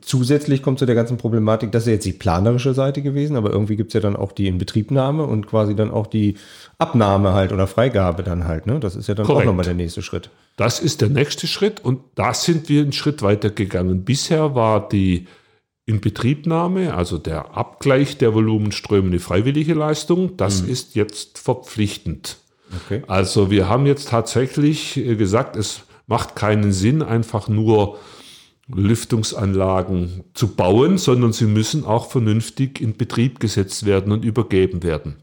[0.00, 3.76] Zusätzlich kommt zu der ganzen Problematik, das ist jetzt die planerische Seite gewesen, aber irgendwie
[3.76, 6.36] gibt es ja dann auch die Inbetriebnahme und quasi dann auch die
[6.78, 8.66] Abnahme halt oder Freigabe dann halt.
[8.66, 8.80] Ne?
[8.80, 9.42] Das ist ja dann Korrekt.
[9.42, 10.30] auch nochmal der nächste Schritt.
[10.56, 14.04] Das ist der nächste Schritt und da sind wir einen Schritt weiter gegangen.
[14.04, 15.26] Bisher war die
[15.86, 20.36] Inbetriebnahme, also der Abgleich der Volumenströme eine freiwillige Leistung.
[20.36, 20.70] Das mhm.
[20.70, 22.38] ist jetzt verpflichtend.
[22.84, 23.02] Okay.
[23.06, 27.98] Also wir haben jetzt tatsächlich gesagt, es macht keinen Sinn, einfach nur
[28.68, 35.16] Lüftungsanlagen zu bauen, sondern sie müssen auch vernünftig in Betrieb gesetzt werden und übergeben werden.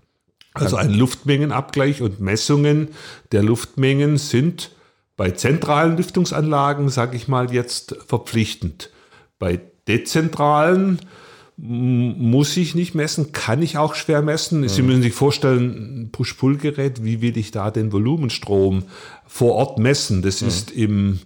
[0.54, 2.90] Also ein Luftmengenabgleich und Messungen
[3.32, 4.72] der Luftmengen sind
[5.16, 8.90] bei zentralen Lüftungsanlagen, sage ich mal jetzt, verpflichtend.
[9.38, 11.00] Bei dezentralen
[11.58, 14.68] muss ich nicht messen, kann ich auch schwer messen.
[14.70, 18.84] Sie müssen sich vorstellen, ein Push-Pull-Gerät, wie will ich da den Volumenstrom
[19.28, 20.22] vor Ort messen?
[20.22, 21.20] Das ist im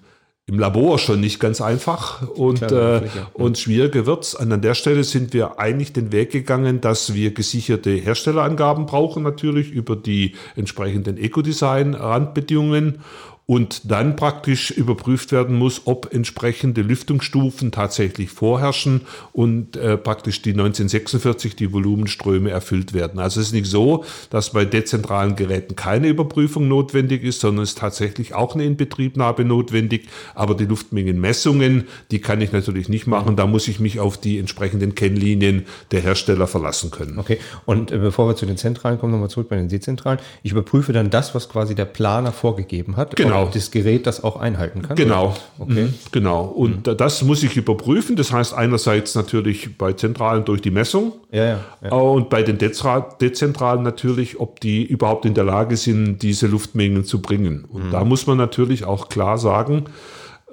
[0.46, 4.36] im Labor schon nicht ganz einfach und, Klar, äh, und schwieriger wird's.
[4.36, 9.24] Und an der Stelle sind wir eigentlich den Weg gegangen, dass wir gesicherte Herstellerangaben brauchen,
[9.24, 13.00] natürlich über die entsprechenden Ecodesign-Randbedingungen
[13.46, 19.02] und dann praktisch überprüft werden muss, ob entsprechende Lüftungsstufen tatsächlich vorherrschen
[19.34, 23.20] und äh, praktisch die 1946 die Volumenströme erfüllt werden.
[23.20, 27.72] Also es ist nicht so, dass bei dezentralen Geräten keine Überprüfung notwendig ist, sondern es
[27.72, 30.08] ist tatsächlich auch eine Inbetriebnahme notwendig.
[30.36, 33.36] Aber die Luftmengenmessungen, die kann ich natürlich nicht machen.
[33.36, 37.20] Da muss ich mich auf die entsprechenden Kennlinien der Hersteller verlassen können.
[37.20, 40.20] Okay, und äh, bevor wir zu den Zentralen kommen, nochmal zurück bei den Dezentralen.
[40.44, 43.16] Ich überprüfe dann das, was quasi der Planer vorgegeben hat.
[43.18, 43.54] Genau genau.
[43.54, 44.96] das Gerät das auch einhalten kann.
[44.96, 45.34] Genau.
[45.60, 45.86] Okay.
[45.86, 45.94] Mhm.
[46.12, 46.46] Genau.
[46.46, 46.98] Und mhm.
[46.98, 48.16] das muss ich überprüfen.
[48.16, 51.92] Das heißt einerseits natürlich bei Zentralen durch die Messung ja, ja, ja.
[51.92, 57.22] und bei den Dezentralen natürlich, ob die überhaupt in der Lage sind, diese Luftmengen zu
[57.22, 57.66] bringen.
[57.66, 57.92] Und mhm.
[57.92, 59.86] da muss man natürlich auch klar sagen,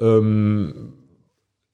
[0.00, 0.94] ähm,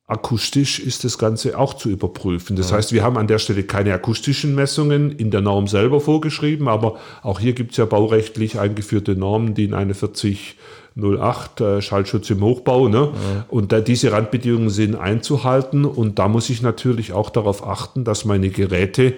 [0.07, 2.57] akustisch ist das Ganze auch zu überprüfen.
[2.57, 2.77] Das ja.
[2.77, 6.97] heißt, wir haben an der Stelle keine akustischen Messungen in der Norm selber vorgeschrieben, aber
[7.23, 10.57] auch hier gibt es ja baurechtlich eingeführte Normen, die in eine 40
[11.01, 12.89] 08 äh, Schallschutz im Hochbau.
[12.89, 13.13] Ne?
[13.13, 13.47] Ja.
[13.49, 15.85] Und da diese Randbedingungen sind einzuhalten.
[15.85, 19.15] Und da muss ich natürlich auch darauf achten, dass meine Geräte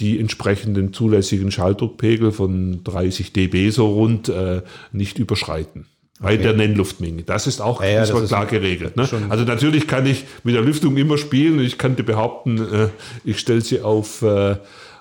[0.00, 5.86] die entsprechenden zulässigen Schalldruckpegel von 30 dB so rund äh, nicht überschreiten.
[6.20, 6.42] Bei okay.
[6.42, 7.22] der Nennluftmenge.
[7.24, 8.96] Das ist auch ja, ja, das klar geregelt.
[8.96, 9.06] Ne?
[9.28, 12.88] Also natürlich kann ich mit der Lüftung immer spielen ich könnte behaupten, äh,
[13.24, 14.56] ich stelle sie auf äh,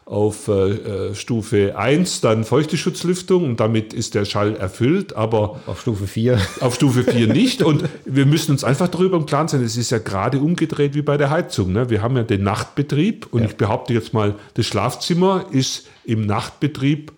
[0.05, 5.81] auf äh, äh Stufe 1 dann Feuchteschutzlüftung und damit ist der Schall erfüllt, aber auf
[5.81, 9.63] Stufe 4 auf Stufe 4 nicht und wir müssen uns einfach darüber im Klaren sein,
[9.63, 11.71] es ist ja gerade umgedreht wie bei der Heizung.
[11.71, 11.89] Ne?
[11.89, 13.47] Wir haben ja den Nachtbetrieb und ja.
[13.47, 17.13] ich behaupte jetzt mal, das Schlafzimmer ist im Nachtbetrieb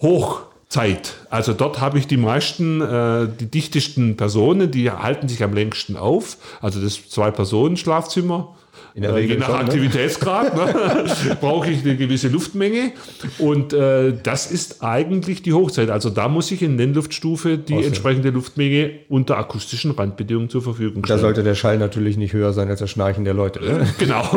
[0.00, 1.14] Hochzeit.
[1.30, 5.96] Also dort habe ich die meisten, äh, die dichtesten Personen, die halten sich am längsten
[5.96, 6.36] auf.
[6.60, 8.54] Also das Zwei-Personen-Schlafzimmer
[8.96, 9.60] In der Äh, Regel Je nach schon, ne?
[9.64, 12.92] Aktivitätsgrad ne, brauche ich eine gewisse Luftmenge.
[13.38, 15.90] Und äh, das ist eigentlich die Hochzeit.
[15.90, 21.02] Also da muss ich in Nennluftstufe die Außer- entsprechende Luftmenge unter akustischen Randbedingungen zur Verfügung
[21.02, 21.20] Da stellen.
[21.20, 23.60] sollte der Schall natürlich nicht höher sein als das Schnarchen der Leute.
[23.62, 23.86] Ne?
[23.98, 24.22] genau.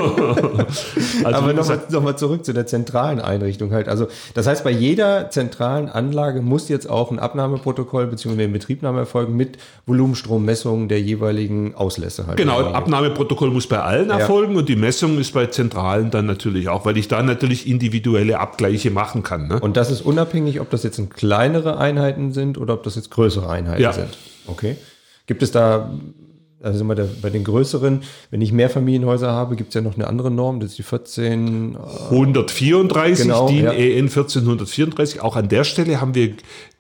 [1.24, 3.88] also Aber nochmal noch mal zurück zu der zentralen Einrichtung halt.
[3.88, 8.34] Also das heißt, bei jeder zentralen Anlage muss jetzt auch ein Abnahmeprotokoll bzw.
[8.34, 12.36] eine Betriebnahme erfolgen mit Volumenstrommessungen der jeweiligen Auslässe halt.
[12.36, 16.86] Genau, Abnahmeprotokoll muss bei allen erfolgen und die Messung ist bei Zentralen dann natürlich auch,
[16.86, 19.48] weil ich da natürlich individuelle Abgleiche machen kann.
[19.48, 19.60] Ne?
[19.60, 23.12] Und das ist unabhängig, ob das jetzt ein kleinere Einheiten sind oder ob das jetzt
[23.12, 23.94] größere Einheiten Ja.
[23.94, 24.18] sind.
[24.48, 24.76] Okay.
[25.28, 25.92] Gibt es da,
[26.62, 29.96] also wir da bei den größeren, wenn ich mehr Familienhäuser habe, gibt es ja noch
[29.96, 31.78] eine andere Norm, das ist die 14.
[32.10, 33.72] 134, Genau, DIN ja.
[33.74, 35.22] EN 1434.
[35.22, 36.34] Auch an der Stelle haben wir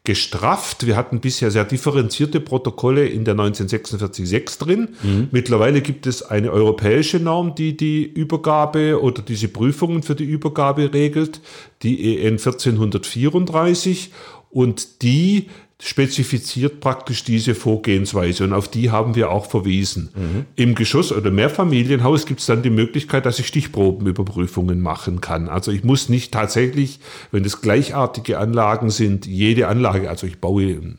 [0.03, 0.85] gestrafft.
[0.87, 4.89] Wir hatten bisher sehr differenzierte Protokolle in der 19446 drin.
[5.03, 5.27] Mhm.
[5.31, 10.93] Mittlerweile gibt es eine europäische Norm, die die Übergabe oder diese Prüfungen für die Übergabe
[10.93, 11.41] regelt,
[11.83, 14.11] die EN 1434.
[14.51, 15.47] Und die
[15.81, 20.09] spezifiziert praktisch diese Vorgehensweise und auf die haben wir auch verwiesen.
[20.55, 25.47] Im Geschoss- oder Mehrfamilienhaus gibt es dann die Möglichkeit, dass ich Stichprobenüberprüfungen machen kann.
[25.47, 26.99] Also ich muss nicht tatsächlich,
[27.31, 30.97] wenn es gleichartige Anlagen sind, jede Anlage, also ich baue ein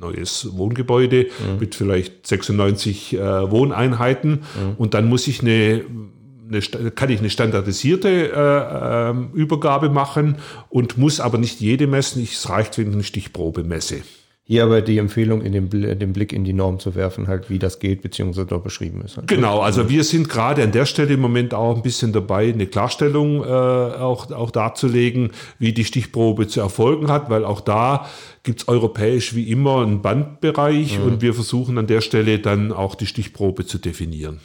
[0.00, 1.26] neues Wohngebäude
[1.60, 4.40] mit vielleicht 96 äh, Wohneinheiten
[4.78, 5.84] und dann muss ich eine
[6.48, 10.36] eine, kann ich eine standardisierte äh, ähm, Übergabe machen
[10.68, 12.22] und muss aber nicht jede messen.
[12.22, 14.02] Es reicht, wenn ich eine Stichprobe messe.
[14.48, 17.58] Hier aber die Empfehlung, in den, den Blick in die Norm zu werfen, halt wie
[17.58, 19.16] das geht, beziehungsweise dort beschrieben ist.
[19.16, 19.26] Halt.
[19.26, 22.68] Genau, also wir sind gerade an der Stelle im Moment auch ein bisschen dabei, eine
[22.68, 28.06] Klarstellung äh, auch, auch darzulegen, wie die Stichprobe zu erfolgen hat, weil auch da
[28.44, 32.94] gibt es europäisch wie immer einen Bandbereich und wir versuchen an der Stelle dann auch
[32.94, 34.38] die Stichprobe zu definieren.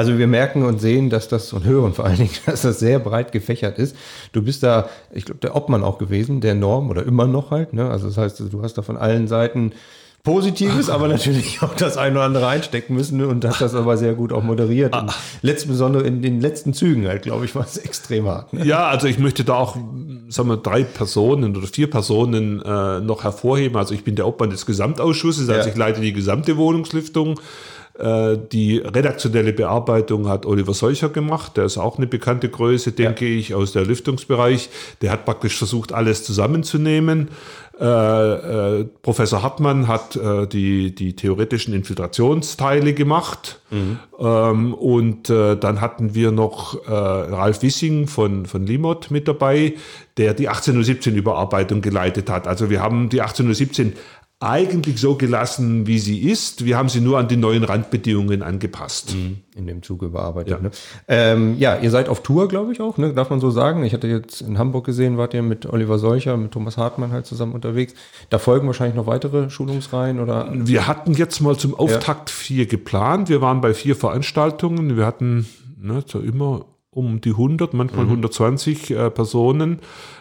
[0.00, 2.98] Also wir merken und sehen, dass das und hören vor allen Dingen, dass das sehr
[2.98, 3.94] breit gefächert ist.
[4.32, 7.74] Du bist da, ich glaube, der Obmann auch gewesen, der Norm oder immer noch halt.
[7.74, 7.90] Ne?
[7.90, 9.72] Also das heißt, du hast da von allen Seiten
[10.22, 14.14] Positives, aber natürlich auch das eine oder andere einstecken müssen und hast das aber sehr
[14.14, 14.96] gut auch moderiert.
[14.96, 18.54] Und letztbesondere in den letzten Zügen halt, glaube ich, war es extrem hart.
[18.54, 18.64] Ne?
[18.64, 19.76] Ja, also ich möchte da auch,
[20.30, 23.76] sagen wir, drei Personen oder vier Personen äh, noch hervorheben.
[23.76, 25.66] Also ich bin der Obmann des Gesamtausschusses, also Ja.
[25.70, 27.38] ich leite die gesamte Wohnungslüftung.
[28.00, 31.56] Äh, Die redaktionelle Bearbeitung hat Oliver Seucher gemacht.
[31.56, 34.70] Der ist auch eine bekannte Größe, denke ich, aus der Lüftungsbereich.
[35.02, 37.28] Der hat praktisch versucht, alles zusammenzunehmen.
[37.80, 37.84] Äh,
[38.80, 43.60] äh, Professor Hartmann hat äh, die, die theoretischen Infiltrationsteile gemacht.
[44.18, 49.74] Ähm, und äh, dann hatten wir noch äh, Ralf Wissing von, von Limot mit dabei,
[50.18, 52.46] der die 1817 Überarbeitung geleitet hat.
[52.46, 53.94] Also wir haben die 1817
[54.42, 56.64] eigentlich so gelassen, wie sie ist.
[56.64, 59.14] Wir haben sie nur an die neuen Randbedingungen angepasst.
[59.14, 60.50] In dem Zuge überarbeitet.
[60.50, 60.58] Ja.
[60.58, 60.70] Ne?
[61.08, 63.12] Ähm, ja, ihr seid auf Tour, glaube ich auch, ne?
[63.12, 63.84] darf man so sagen.
[63.84, 67.26] Ich hatte jetzt in Hamburg gesehen, wart ihr mit Oliver Solcher, mit Thomas Hartmann halt
[67.26, 67.92] zusammen unterwegs.
[68.30, 73.28] Da folgen wahrscheinlich noch weitere Schulungsreihen oder Wir hatten jetzt mal zum Auftakt vier geplant.
[73.28, 74.96] Wir waren bei vier Veranstaltungen.
[74.96, 75.46] Wir hatten
[75.78, 79.80] ne, so immer um die 100, manchmal 120 äh, Personen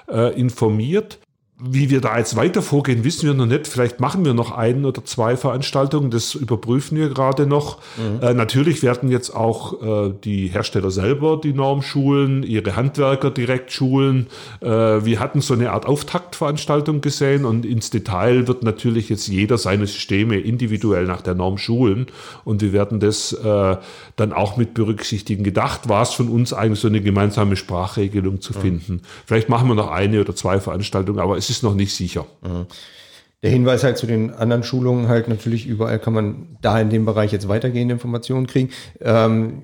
[0.09, 1.19] äh, informiert.
[1.61, 3.67] Wie wir da jetzt weiter vorgehen, wissen wir noch nicht.
[3.67, 6.09] Vielleicht machen wir noch ein oder zwei Veranstaltungen.
[6.09, 7.79] Das überprüfen wir gerade noch.
[8.21, 13.73] Äh, natürlich werden jetzt auch äh, die Hersteller selber die Norm schulen, ihre Handwerker direkt
[13.73, 14.27] schulen.
[14.61, 19.57] Äh, wir hatten so eine Art Auftaktveranstaltung gesehen und ins Detail wird natürlich jetzt jeder
[19.57, 22.07] seine Systeme individuell nach der Norm schulen.
[22.45, 23.75] Und wir werden das äh,
[24.15, 25.43] dann auch mit berücksichtigen.
[25.43, 29.01] Gedacht war es von uns eigentlich so eine gemeinsame Sprachregelung zu finden.
[29.25, 32.25] Vielleicht machen wir noch eine oder zwei Veranstaltungen, aber es ist noch nicht sicher.
[33.41, 37.05] Der Hinweis halt zu den anderen Schulungen halt natürlich überall kann man da in dem
[37.05, 38.69] Bereich jetzt weitergehende Informationen kriegen.
[38.99, 39.63] Ähm,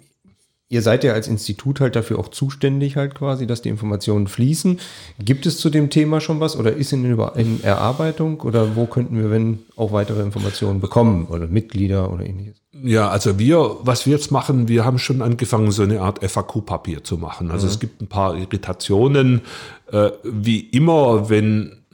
[0.69, 4.79] ihr seid ja als Institut halt dafür auch zuständig halt quasi, dass die Informationen fließen.
[5.19, 9.17] Gibt es zu dem Thema schon was oder ist in, in Erarbeitung oder wo könnten
[9.17, 12.61] wir, wenn auch weitere Informationen bekommen oder Mitglieder oder ähnliches?
[12.83, 17.03] Ja, also wir, was wir jetzt machen, wir haben schon angefangen, so eine Art FAQ-Papier
[17.03, 17.49] zu machen.
[17.49, 19.41] Also es gibt ein paar Irritationen.
[19.91, 21.85] Äh, wie immer, wenn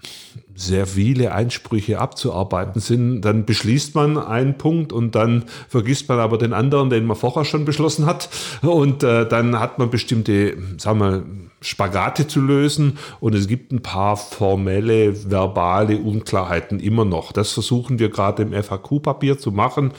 [0.62, 6.38] sehr viele Einsprüche abzuarbeiten sind, dann beschließt man einen Punkt und dann vergisst man aber
[6.38, 8.30] den anderen, den man vorher schon beschlossen hat.
[8.62, 11.24] Und äh, dann hat man bestimmte, sagen wir,
[11.64, 17.32] Spagate zu lösen und es gibt ein paar formelle, verbale Unklarheiten immer noch.
[17.32, 19.92] Das versuchen wir gerade im FAQ-Papier zu machen.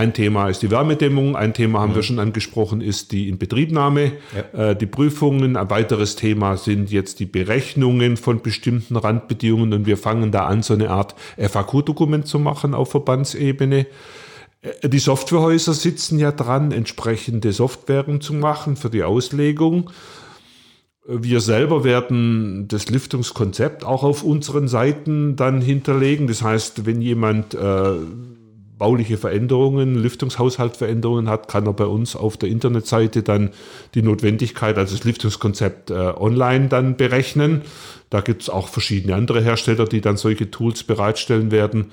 [0.00, 4.12] Ein Thema ist die Wärmedämmung, ein Thema haben wir schon angesprochen, ist die Inbetriebnahme,
[4.54, 5.58] äh, die Prüfungen.
[5.58, 10.62] Ein weiteres Thema sind jetzt die Berechnungen von bestimmten Randbedingungen und wir fangen da an,
[10.62, 13.86] so eine Art FAQ-Dokument zu machen auf Verbandsebene.
[14.62, 19.90] Äh, Die Softwarehäuser sitzen ja dran, entsprechende Softwaren zu machen für die Auslegung.
[21.06, 26.26] Wir selber werden das Lüftungskonzept auch auf unseren Seiten dann hinterlegen.
[26.26, 27.96] Das heißt, wenn jemand äh,
[28.80, 33.50] bauliche Veränderungen, Lüftungshaushaltveränderungen hat, kann er bei uns auf der Internetseite dann
[33.94, 37.60] die Notwendigkeit, also das Lüftungskonzept äh, online dann berechnen.
[38.08, 41.92] Da gibt es auch verschiedene andere Hersteller, die dann solche Tools bereitstellen werden.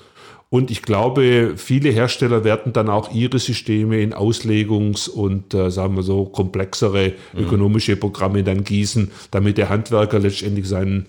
[0.50, 5.98] Und ich glaube, viele Hersteller werden dann auch ihre Systeme in Auslegungs- und, äh, sagen
[5.98, 11.08] wir so, komplexere ökonomische Programme dann gießen, damit der Handwerker letztendlich seinen,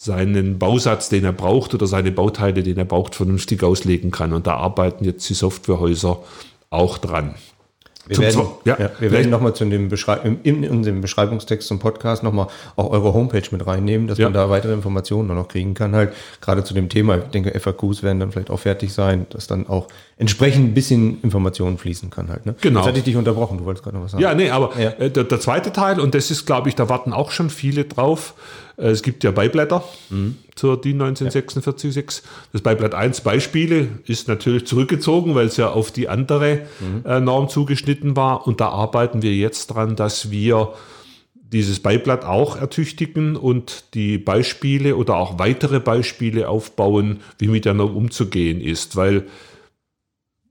[0.00, 4.32] seinen Bausatz, den er braucht oder seine Bauteile, den er braucht, vernünftig auslegen kann.
[4.32, 6.20] Und da arbeiten jetzt die Softwarehäuser
[6.70, 7.34] auch dran.
[8.06, 11.66] Wir Zum werden, ja, ja, wir werden nochmal zu dem Beschreib in, in unserem Beschreibungstext
[11.68, 14.26] zum Podcast nochmal auch eure Homepage mit reinnehmen, dass Ja.
[14.26, 15.94] man da weitere Informationen noch kriegen kann.
[15.94, 17.18] Halt gerade zu dem Thema.
[17.18, 21.20] Ich denke, FAQs werden dann vielleicht auch fertig sein, dass dann auch entsprechend ein bisschen
[21.22, 22.46] Informationen fließen kann halt.
[22.46, 22.54] Ne?
[22.62, 22.80] Genau.
[22.80, 23.58] Jetzt hatte ich dich unterbrochen.
[23.58, 24.22] Du wolltest gerade noch was sagen.
[24.22, 24.90] Ja, nee, aber Ja.
[24.90, 27.84] äh, der, der zweite Teil, und das ist, glaube ich, da warten auch schon viele
[27.84, 28.32] drauf.
[28.78, 29.84] Äh, es gibt ja Beiblätter
[30.54, 32.22] zur DIN 19446.
[32.52, 36.66] Das Beiblatt 1 Beispiele ist natürlich zurückgezogen, weil es ja auf die andere
[37.04, 38.46] äh, Norm zugeschnitten war.
[38.46, 40.74] Und da arbeiten wir jetzt dran, dass wir
[41.34, 47.74] dieses Beiblatt auch ertüchtigen und die Beispiele oder auch weitere Beispiele aufbauen, wie mit der
[47.74, 49.24] Norm umzugehen ist, weil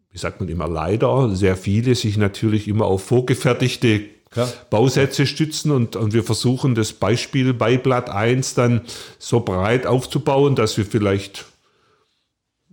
[0.09, 4.51] wie sagt man immer leider, sehr viele sich natürlich immer auf vorgefertigte Klar.
[4.69, 8.81] Bausätze stützen und, und wir versuchen das Beispiel bei Blatt 1 dann
[9.19, 11.45] so breit aufzubauen, dass wir vielleicht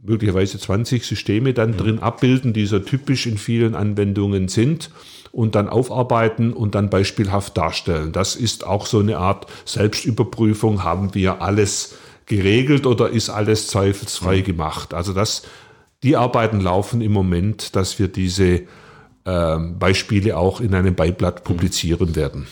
[0.05, 4.90] möglicherweise 20 Systeme dann drin abbilden, die so typisch in vielen Anwendungen sind
[5.33, 8.12] und dann aufarbeiten und dann beispielhaft darstellen.
[8.12, 10.85] Das ist auch so eine Art Selbstüberprüfung.
[10.85, 14.93] Haben wir alles geregelt oder ist alles zweifelsfrei gemacht?
[14.93, 15.43] Also das,
[16.03, 18.62] die Arbeiten laufen im Moment, dass wir diese
[19.27, 22.47] ähm, Beispiele auch in einem Beiblatt publizieren werden.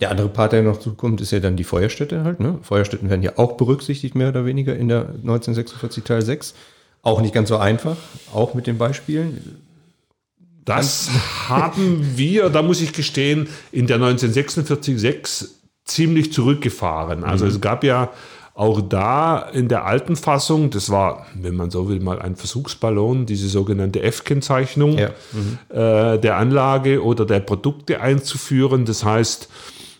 [0.00, 2.40] Der andere Part, der noch zukommt, ist ja dann die Feuerstätte halt.
[2.40, 2.58] Ne?
[2.62, 6.54] Feuerstätten werden ja auch berücksichtigt, mehr oder weniger in der 1946 Teil 6.
[7.02, 7.96] Auch nicht ganz so einfach,
[8.32, 9.60] auch mit den Beispielen.
[10.64, 11.10] Das
[11.48, 15.48] haben wir, da muss ich gestehen, in der 1946-6
[15.84, 17.24] ziemlich zurückgefahren.
[17.24, 18.10] Also es gab ja
[18.54, 23.26] auch da in der alten Fassung, das war, wenn man so will, mal ein Versuchsballon,
[23.26, 25.10] diese sogenannte F-Kennzeichnung Ja.
[26.14, 28.84] äh, der Anlage oder der Produkte einzuführen.
[28.84, 29.48] Das heißt,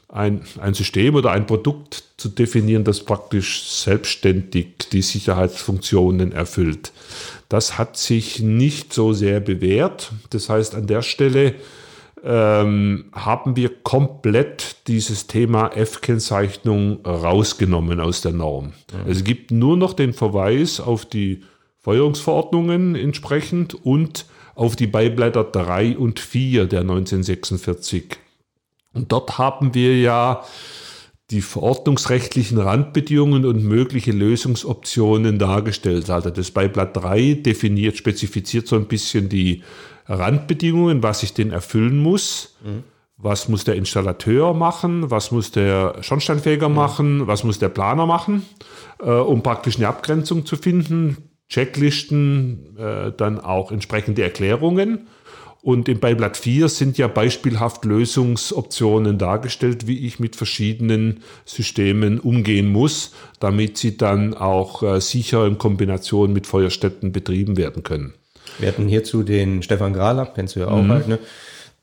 [0.09, 6.93] ein, ein System oder ein Produkt zu definieren, das praktisch selbstständig die Sicherheitsfunktionen erfüllt.
[7.49, 10.13] Das hat sich nicht so sehr bewährt.
[10.31, 11.55] Das heißt, an der Stelle
[12.25, 18.73] ähm, haben wir komplett dieses Thema F-Kennzeichnung rausgenommen aus der Norm.
[19.07, 21.43] Es gibt nur noch den Verweis auf die
[21.81, 28.17] Feuerungsverordnungen entsprechend und auf die Beiblätter 3 und 4 der 1946.
[28.95, 30.45] Und dort haben wir ja
[31.31, 36.09] die verordnungsrechtlichen Randbedingungen und mögliche Lösungsoptionen dargestellt.
[36.09, 39.63] Also das Beiblatt 3 definiert, spezifiziert so ein bisschen die
[40.07, 42.57] Randbedingungen, was ich denn erfüllen muss.
[43.17, 45.11] Was muss der Installateur machen?
[45.11, 47.27] Was muss der Schornsteinfeger machen?
[47.27, 48.45] Was muss der Planer machen?
[49.01, 51.17] Äh, um praktisch eine Abgrenzung zu finden.
[51.49, 55.07] Checklisten, äh, dann auch entsprechende Erklärungen.
[55.63, 62.71] Und im Beiblatt 4 sind ja beispielhaft Lösungsoptionen dargestellt, wie ich mit verschiedenen Systemen umgehen
[62.71, 68.13] muss, damit sie dann auch äh, sicher in Kombination mit Feuerstätten betrieben werden können.
[68.59, 70.91] Wir hatten hierzu den Stefan Gralab, kennst du ja auch Mhm.
[70.93, 71.19] halt, ne?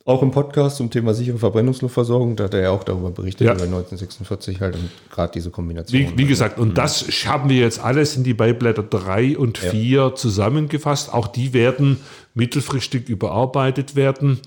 [0.04, 3.54] Auch im Podcast zum Thema sichere Verbrennungsluftversorgung, da hat er ja auch darüber berichtet, Ja.
[3.54, 6.02] über 1946 halt und gerade diese Kombination.
[6.02, 10.16] Wie, wie gesagt, und das haben wir jetzt alles in die Beiblätter 3 und 4
[10.16, 11.14] zusammengefasst.
[11.14, 11.98] Auch die werden
[12.34, 14.40] mittelfristig überarbeitet werden,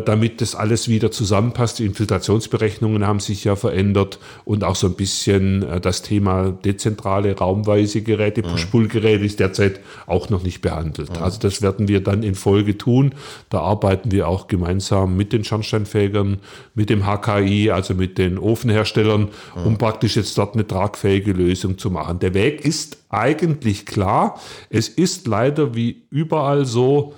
[0.00, 1.78] damit das alles wieder zusammenpasst.
[1.78, 7.36] Die Infiltrationsberechnungen haben sich ja verändert und auch so ein bisschen äh, das Thema dezentrale
[7.36, 11.18] raumweise Geräte, Push-Pull-Geräte ist derzeit auch noch nicht behandelt.
[11.20, 13.14] Also das werden wir dann in Folge tun.
[13.50, 16.38] Da arbeiten wir auch gemeinsam mit den Schornsteinfegern,
[16.74, 19.28] mit dem HKI, also mit den Ofenherstellern,
[19.64, 22.18] um praktisch jetzt dort eine tragfähige Lösung zu machen.
[22.18, 24.40] Der Weg ist eigentlich klar.
[24.70, 27.14] Es ist leider wie überall so,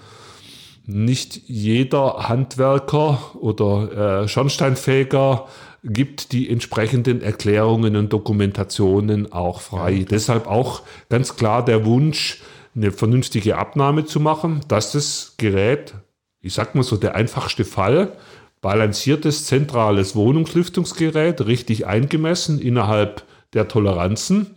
[0.86, 5.46] nicht jeder Handwerker oder äh, Schornsteinfeger
[5.82, 10.06] gibt die entsprechenden Erklärungen und Dokumentationen auch frei.
[10.08, 12.42] Deshalb auch ganz klar der Wunsch,
[12.74, 15.94] eine vernünftige Abnahme zu machen, dass das Gerät,
[16.40, 18.12] ich sag mal so der einfachste Fall,
[18.60, 24.56] balanciertes zentrales Wohnungslüftungsgerät, richtig eingemessen innerhalb der Toleranzen,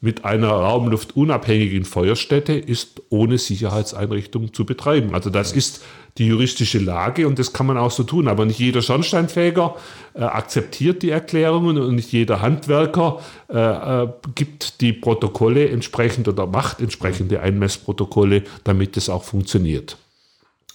[0.00, 5.14] mit einer raumluftunabhängigen Feuerstätte ist ohne Sicherheitseinrichtung zu betreiben.
[5.14, 5.82] Also das ist
[6.18, 8.28] die juristische Lage und das kann man auch so tun.
[8.28, 9.74] Aber nicht jeder Schornsteinfeger
[10.14, 16.46] äh, akzeptiert die Erklärungen und nicht jeder Handwerker äh, äh, gibt die Protokolle entsprechend oder
[16.46, 19.96] macht entsprechende Einmessprotokolle, damit es auch funktioniert.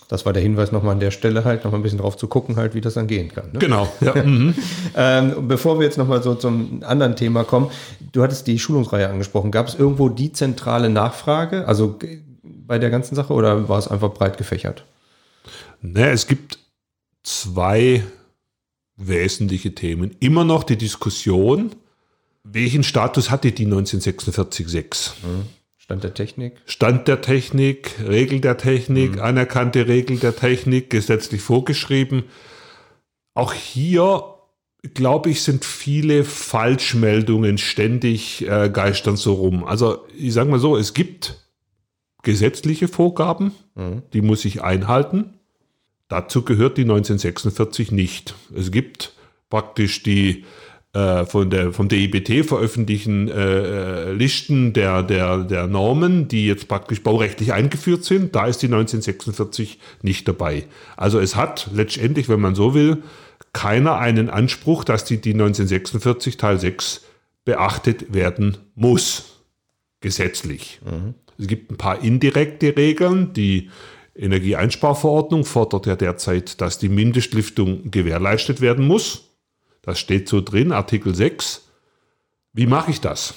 [0.09, 2.55] Das war der Hinweis nochmal an der Stelle halt, nochmal ein bisschen drauf zu gucken,
[2.55, 3.51] halt, wie das dann gehen kann.
[3.51, 3.59] Ne?
[3.59, 3.87] Genau.
[3.99, 4.13] Ja.
[4.23, 4.53] mhm.
[4.95, 7.71] ähm, bevor wir jetzt nochmal so zum anderen Thema kommen,
[8.13, 9.51] du hattest die Schulungsreihe angesprochen.
[9.51, 11.99] Gab es irgendwo die zentrale Nachfrage, also
[12.43, 14.85] bei der ganzen Sache, oder war es einfach breit gefächert?
[15.81, 16.59] Ne, es gibt
[17.23, 18.03] zwei
[18.95, 20.15] wesentliche Themen.
[20.19, 21.75] Immer noch die Diskussion,
[22.43, 25.11] welchen Status hatte die 1946-6?
[25.23, 25.45] Mhm.
[25.77, 26.61] Stand der Technik?
[26.65, 29.21] Stand der Technik, Regel der Technik, mhm.
[29.21, 32.23] anerkannte Regel der Technik, gesetzlich vorgeschrieben.
[33.33, 34.32] Auch hier,
[34.93, 39.63] glaube ich, sind viele Falschmeldungen ständig äh, geistern so rum.
[39.63, 41.39] Also ich sage mal so, es gibt
[42.21, 44.03] gesetzliche Vorgaben, mhm.
[44.11, 45.35] die muss ich einhalten.
[46.09, 48.35] Dazu gehört die 1946 nicht.
[48.53, 49.13] Es gibt
[49.49, 50.43] praktisch die
[50.93, 56.67] äh, von der, vom DIBT veröffentlichten äh, äh, Listen der, der, der Normen, die jetzt
[56.67, 58.35] praktisch baurechtlich eingeführt sind.
[58.35, 60.65] Da ist die 1946 nicht dabei.
[60.95, 63.01] Also es hat letztendlich, wenn man so will,
[63.53, 67.01] keiner einen Anspruch, dass die, die 1946 Teil 6
[67.45, 69.41] beachtet werden muss,
[70.01, 70.81] gesetzlich.
[70.83, 71.13] Mhm.
[71.37, 73.69] Es gibt ein paar indirekte Regeln, die
[74.15, 79.29] Energieeinsparverordnung fordert ja derzeit, dass die Mindestlüftung gewährleistet werden muss.
[79.81, 81.67] Das steht so drin, Artikel 6.
[82.53, 83.33] Wie mache ich das?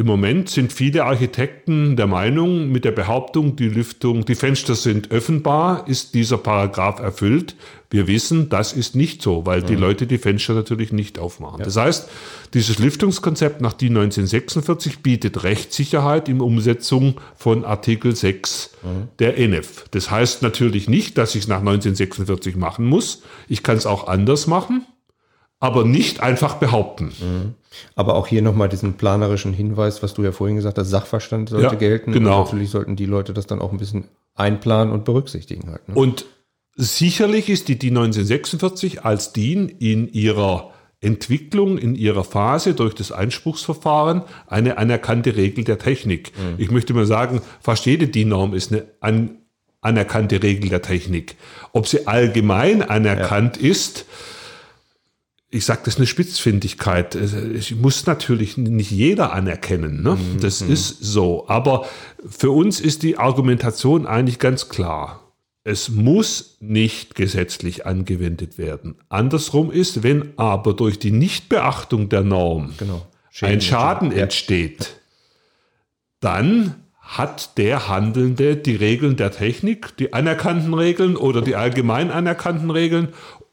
[0.00, 5.10] Im Moment sind viele Architekten der Meinung, mit der Behauptung, die Lüftung, die Fenster sind
[5.10, 7.54] öffnbar, ist dieser Paragraph erfüllt.
[7.90, 11.58] Wir wissen, das ist nicht so, weil die Leute die Fenster natürlich nicht aufmachen.
[11.58, 11.66] Ja.
[11.66, 12.08] Das heißt,
[12.54, 19.08] dieses Lüftungskonzept nach DIN 1946 bietet Rechtssicherheit in Umsetzung von Artikel 6 mhm.
[19.18, 19.84] der NF.
[19.90, 23.22] Das heißt natürlich nicht, dass ich es nach 1946 machen muss.
[23.48, 24.86] Ich kann es auch anders machen
[25.60, 27.12] aber nicht einfach behaupten.
[27.20, 27.54] Mhm.
[27.94, 31.66] Aber auch hier nochmal diesen planerischen Hinweis, was du ja vorhin gesagt hast, Sachverstand sollte
[31.66, 32.12] ja, gelten.
[32.12, 32.38] Genau.
[32.38, 34.04] Und natürlich sollten die Leute das dann auch ein bisschen
[34.34, 35.88] einplanen und berücksichtigen halt.
[35.88, 35.94] Ne?
[35.94, 36.26] Und
[36.74, 43.10] sicherlich ist die DIN 1946 als DIN in ihrer Entwicklung, in ihrer Phase durch das
[43.10, 46.32] Einspruchsverfahren eine anerkannte Regel der Technik.
[46.36, 46.54] Mhm.
[46.58, 49.38] Ich möchte mal sagen, fast jede DIN-Norm ist eine an,
[49.80, 51.36] anerkannte Regel der Technik.
[51.72, 53.70] Ob sie allgemein anerkannt ja.
[53.70, 54.04] ist,
[55.52, 57.16] ich sage, das ist eine Spitzfindigkeit.
[57.54, 60.02] Ich muss natürlich nicht jeder anerkennen.
[60.02, 60.14] Ne?
[60.14, 60.40] Mhm.
[60.40, 61.48] Das ist so.
[61.48, 61.86] Aber
[62.28, 65.32] für uns ist die Argumentation eigentlich ganz klar.
[65.64, 68.94] Es muss nicht gesetzlich angewendet werden.
[69.08, 73.06] Andersrum ist, wenn aber durch die Nichtbeachtung der Norm genau.
[73.40, 75.00] ein Schaden entsteht,
[76.20, 82.70] dann hat der Handelnde die Regeln der Technik, die anerkannten Regeln oder die allgemein anerkannten
[82.70, 83.08] Regeln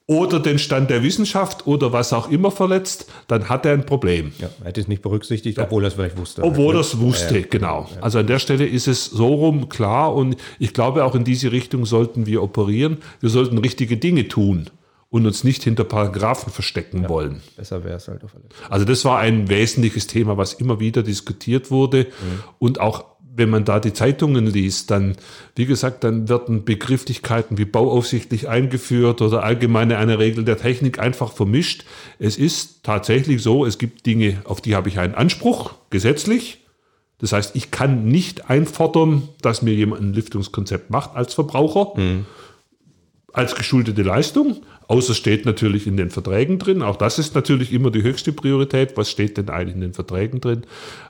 [0.08, 4.32] oder den Stand der Wissenschaft oder was auch immer verletzt, dann hat er ein Problem.
[4.39, 6.43] Ja, er hätte es nicht berücksichtigt, obwohl er es vielleicht wusste.
[6.43, 7.89] Obwohl er es wusste, ja, genau.
[7.99, 11.51] Also an der Stelle ist es so rum klar und ich glaube auch in diese
[11.51, 12.99] Richtung sollten wir operieren.
[13.20, 14.70] Wir sollten richtige Dinge tun
[15.10, 17.41] und uns nicht hinter Paragraphen verstecken ja, wollen.
[17.58, 21.03] Besser wäre es halt auf alle Also das war ein wesentliches Thema, was immer wieder
[21.03, 22.43] diskutiert wurde mhm.
[22.60, 23.03] und auch
[23.38, 25.15] wenn man da die Zeitungen liest, dann,
[25.55, 31.31] wie gesagt, dann werden Begrifflichkeiten wie bauaufsichtlich eingeführt oder allgemeine eine Regel der Technik einfach
[31.31, 31.85] vermischt.
[32.17, 36.65] Es ist tatsächlich so, es gibt Dinge, auf die habe ich einen Anspruch, gesetzlich.
[37.19, 42.25] Das heißt, ich kann nicht einfordern, dass mir jemand ein Lüftungskonzept macht als Verbraucher, mhm.
[43.38, 44.57] Als geschuldete Leistung.
[44.88, 46.81] Außer steht natürlich in den Verträgen drin.
[46.81, 48.97] Auch das ist natürlich immer die höchste Priorität.
[48.97, 50.63] Was steht denn eigentlich in den Verträgen drin?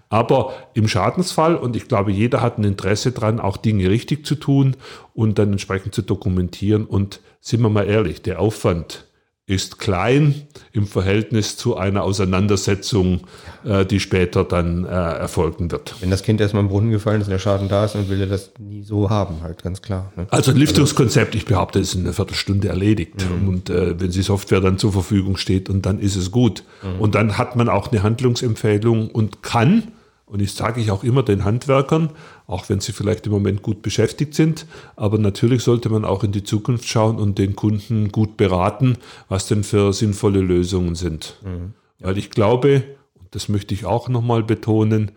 [0.09, 4.35] Aber im Schadensfall, und ich glaube, jeder hat ein Interesse dran, auch Dinge richtig zu
[4.35, 4.75] tun
[5.13, 6.85] und dann entsprechend zu dokumentieren.
[6.85, 9.05] Und sind wir mal ehrlich, der Aufwand
[9.47, 10.35] ist klein
[10.73, 13.21] im Verhältnis zu einer Auseinandersetzung,
[13.63, 15.95] äh, die später dann äh, erfolgen wird.
[16.01, 18.19] Wenn das Kind erstmal im Brunnen gefallen ist und der Schaden da ist, dann will
[18.19, 20.11] er das nie so haben, halt ganz klar.
[20.17, 20.27] Ne?
[20.31, 23.25] Also ein Lüftungskonzept, ich behaupte, ist in einer Viertelstunde erledigt.
[23.41, 23.47] Mhm.
[23.47, 26.63] Und äh, wenn die Software dann zur Verfügung steht und dann ist es gut.
[26.83, 26.99] Mhm.
[26.99, 29.93] Und dann hat man auch eine Handlungsempfehlung und kann
[30.27, 32.09] und ich sage ich auch immer den Handwerkern,
[32.47, 34.67] auch wenn sie vielleicht im Moment gut beschäftigt sind,
[34.97, 38.97] aber natürlich sollte man auch in die Zukunft schauen und den Kunden gut beraten,
[39.29, 41.37] was denn für sinnvolle Lösungen sind.
[41.43, 41.73] Mhm.
[41.99, 42.83] Weil ich glaube,
[43.15, 45.11] und das möchte ich auch nochmal betonen,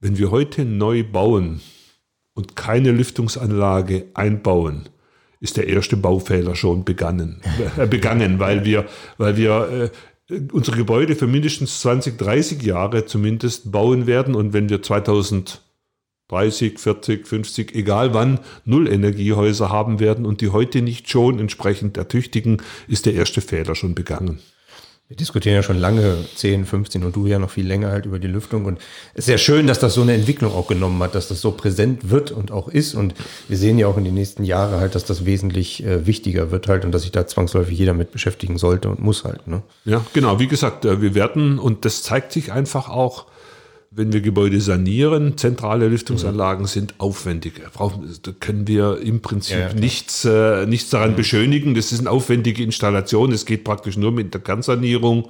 [0.00, 1.60] wenn wir heute neu bauen
[2.34, 4.88] und keine Lüftungsanlage einbauen,
[5.40, 7.40] ist der erste Baufehler schon begangen,
[7.76, 8.86] äh, begangen weil wir,
[9.16, 9.90] weil wir äh,
[10.28, 14.34] unsere Gebäude für mindestens 20, 30 Jahre zumindest bauen werden.
[14.34, 21.08] Und wenn wir 2030, 40, 50, egal wann, Nullenergiehäuser haben werden und die heute nicht
[21.10, 24.40] schon entsprechend ertüchtigen, ist der erste Fehler schon begangen.
[25.08, 28.18] Wir diskutieren ja schon lange, 10, 15 und du ja noch viel länger halt über
[28.18, 28.64] die Lüftung.
[28.64, 28.80] Und
[29.14, 31.52] es ist sehr schön, dass das so eine Entwicklung auch genommen hat, dass das so
[31.52, 32.96] präsent wird und auch ist.
[32.96, 33.14] Und
[33.46, 36.66] wir sehen ja auch in den nächsten Jahren halt, dass das wesentlich äh, wichtiger wird
[36.66, 39.46] halt und dass sich da zwangsläufig jeder mit beschäftigen sollte und muss halt.
[39.46, 39.62] Ne?
[39.84, 40.40] Ja, genau.
[40.40, 43.26] Wie gesagt, äh, wir werden, und das zeigt sich einfach auch,
[43.90, 47.62] wenn wir Gebäude sanieren, zentrale Lüftungsanlagen sind aufwendig.
[48.22, 51.16] Da können wir im Prinzip ja, ja, nichts, äh, nichts daran mhm.
[51.16, 51.74] beschönigen.
[51.74, 53.32] Das ist eine aufwendige Installation.
[53.32, 55.28] Es geht praktisch nur mit der Kernsanierung.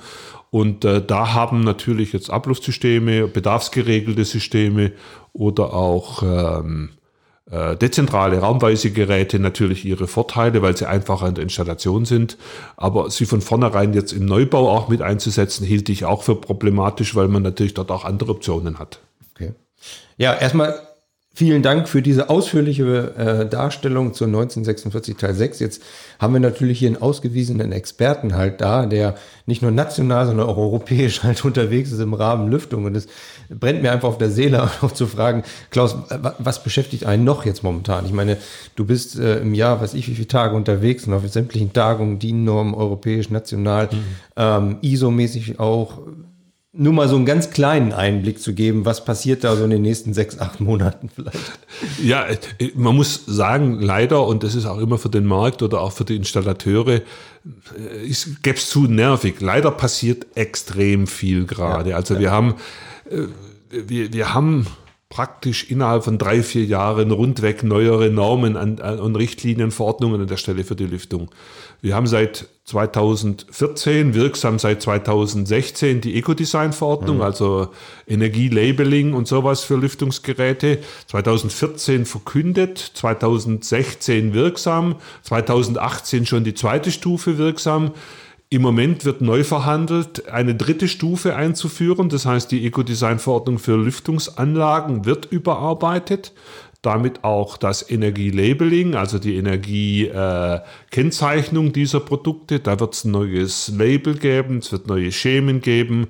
[0.51, 4.93] Und äh, da haben natürlich jetzt Abluftsysteme, bedarfsgeregelte Systeme
[5.33, 7.06] oder auch ähm, äh,
[7.51, 12.39] dezentrale, raumweise Geräte natürlich ihre Vorteile, weil sie einfacher in der Installation sind.
[12.77, 17.15] Aber sie von vornherein jetzt im Neubau auch mit einzusetzen, hielt ich auch für problematisch,
[17.15, 18.99] weil man natürlich dort auch andere Optionen hat.
[19.35, 19.53] Okay.
[20.17, 20.75] Ja, erstmal
[21.39, 25.59] Vielen Dank für diese ausführliche äh, Darstellung zur 1946 Teil 6.
[25.59, 25.83] Jetzt
[26.19, 30.57] haben wir natürlich hier einen ausgewiesenen Experten halt da, der nicht nur national, sondern auch
[30.57, 32.87] europäisch halt unterwegs ist im Rahmen Lüftung.
[32.87, 33.07] Und es
[33.51, 35.95] brennt mir einfach auf der Seele auch zu fragen, Klaus,
[36.39, 38.07] was beschäftigt einen noch jetzt momentan?
[38.07, 38.39] Ich meine,
[38.75, 42.19] du bist äh, im Jahr, weiß ich, wie viele Tage unterwegs und auf sämtlichen Tagungen,
[42.19, 43.99] DIN-Normen, europäisch, national, mhm.
[44.39, 45.99] ähm, ISO-mäßig auch
[46.77, 49.83] nur mal so einen ganz kleinen Einblick zu geben, was passiert da so in den
[49.83, 51.39] nächsten sechs, acht Monaten vielleicht?
[52.03, 52.37] Ja, äh,
[52.75, 56.05] man muss sagen, leider, und das ist auch immer für den Markt oder auch für
[56.05, 57.03] die Installateure,
[58.05, 59.41] ich gäbe es zu nervig.
[59.41, 61.91] Leider passiert extrem viel gerade.
[61.91, 62.21] Ja, also ja.
[62.21, 62.55] wir haben,
[63.11, 63.27] äh,
[63.71, 64.67] wir, wir haben
[65.09, 70.65] praktisch innerhalb von drei, vier Jahren rundweg neuere Normen und Richtlinien, Verordnungen an der Stelle
[70.65, 71.31] für die Lüftung.
[71.81, 77.23] Wir haben seit 2014, wirksam seit 2016, die Ecodesign-Verordnung, mhm.
[77.23, 77.69] also
[78.09, 80.81] Energielabeling und sowas für Lüftungsgeräte.
[81.07, 87.93] 2014 verkündet, 2016 wirksam, 2018 schon die zweite Stufe wirksam.
[88.49, 92.09] Im Moment wird neu verhandelt, eine dritte Stufe einzuführen.
[92.09, 96.33] Das heißt, die Ecodesign-Verordnung für Lüftungsanlagen wird überarbeitet.
[96.87, 102.61] Damit auch das Energielabeling, also die Energiekennzeichnung äh, dieser Produkte.
[102.61, 106.07] Da wird es ein neues Label geben, es wird neue Schemen geben.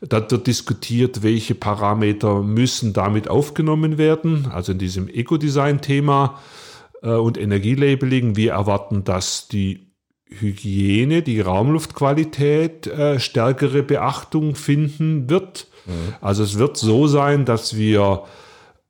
[0.00, 6.40] Da wird diskutiert, welche Parameter müssen damit aufgenommen werden, also in diesem Ecodesign-Thema
[7.02, 8.34] äh, und Energielabeling.
[8.34, 9.92] Wir erwarten, dass die
[10.28, 15.68] Hygiene, die Raumluftqualität äh, stärkere Beachtung finden wird.
[15.86, 16.14] Mhm.
[16.20, 18.24] Also es wird so sein, dass wir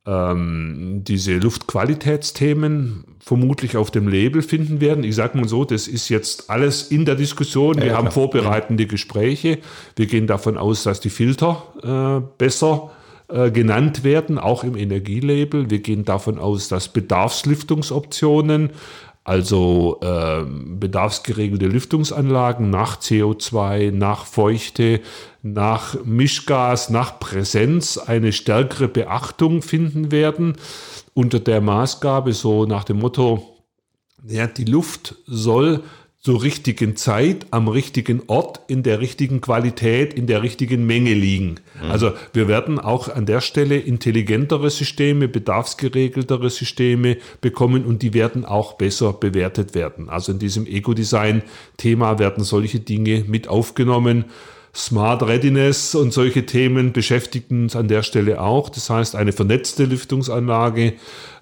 [0.07, 5.03] ähm, diese Luftqualitätsthemen vermutlich auf dem Label finden werden.
[5.03, 7.75] Ich sage mal so, das ist jetzt alles in der Diskussion.
[7.75, 8.13] Wir ja, haben klar.
[8.13, 9.59] vorbereitende Gespräche.
[9.97, 12.91] Wir gehen davon aus, dass die Filter äh, besser
[13.27, 15.69] äh, genannt werden, auch im Energielabel.
[15.69, 18.69] Wir gehen davon aus, dass Bedarfslüftungsoptionen
[19.27, 25.01] also äh, bedarfsgeregelte Lüftungsanlagen nach CO2, nach Feuchte,
[25.43, 30.55] nach Mischgas, nach Präsenz eine stärkere Beachtung finden werden.
[31.13, 33.57] Unter der Maßgabe so nach dem Motto,
[34.25, 35.83] ja, die Luft soll
[36.27, 41.61] zur richtigen Zeit, am richtigen Ort, in der richtigen Qualität, in der richtigen Menge liegen.
[41.81, 41.89] Mhm.
[41.89, 48.43] Also wir werden auch an der Stelle intelligentere Systeme, bedarfsgeregeltere Systeme bekommen und die werden
[48.43, 50.09] auch besser bewertet werden.
[50.09, 54.25] Also in diesem Eco-Design-Thema werden solche Dinge mit aufgenommen.
[54.75, 58.67] Smart Readiness und solche Themen beschäftigen uns an der Stelle auch.
[58.67, 60.93] Das heißt, eine vernetzte Lüftungsanlage,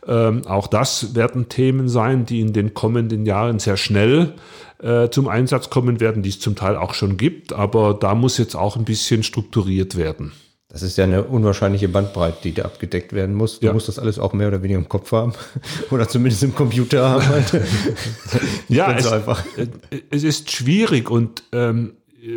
[0.08, 4.36] ähm, auch das werden Themen sein, die in den kommenden Jahren sehr schnell
[4.82, 8.38] äh, zum Einsatz kommen werden, die es zum Teil auch schon gibt, aber da muss
[8.38, 10.32] jetzt auch ein bisschen strukturiert werden.
[10.76, 13.62] Das ist ja eine unwahrscheinliche Bandbreite, die da abgedeckt werden muss.
[13.62, 13.74] Du ja.
[13.74, 15.32] musst das alles auch mehr oder weniger im Kopf haben
[15.90, 17.26] oder zumindest im Computer haben.
[17.26, 17.62] Halt.
[18.68, 19.46] ja, es, einfach.
[20.10, 21.94] es ist schwierig und ähm,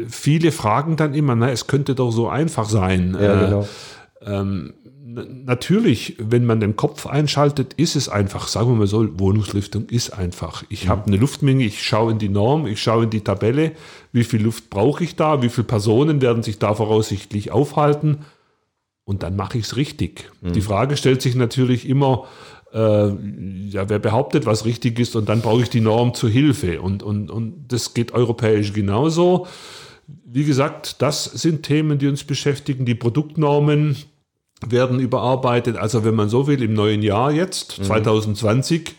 [0.09, 3.17] viele fragen dann immer, na, es könnte doch so einfach sein.
[3.21, 3.69] Ja, genau.
[4.25, 4.75] ähm,
[5.27, 10.11] natürlich, wenn man den Kopf einschaltet, ist es einfach, sagen wir mal so, Wohnungslüftung ist
[10.11, 10.65] einfach.
[10.69, 10.89] Ich mhm.
[10.89, 13.73] habe eine Luftmenge, ich schaue in die Norm, ich schaue in die Tabelle,
[14.13, 18.19] wie viel Luft brauche ich da, wie viele Personen werden sich da voraussichtlich aufhalten
[19.05, 20.31] und dann mache ich es richtig.
[20.41, 20.53] Mhm.
[20.53, 22.27] Die Frage stellt sich natürlich immer,
[22.73, 26.81] äh, ja, wer behauptet, was richtig ist und dann brauche ich die Norm zur Hilfe
[26.81, 29.47] und, und, und das geht europäisch genauso.
[30.25, 33.97] Wie gesagt, das sind Themen, die uns beschäftigen, die Produktnormen,
[34.67, 35.77] werden überarbeitet.
[35.77, 37.85] Also wenn man so will, im neuen Jahr jetzt, mhm.
[37.85, 38.95] 2020,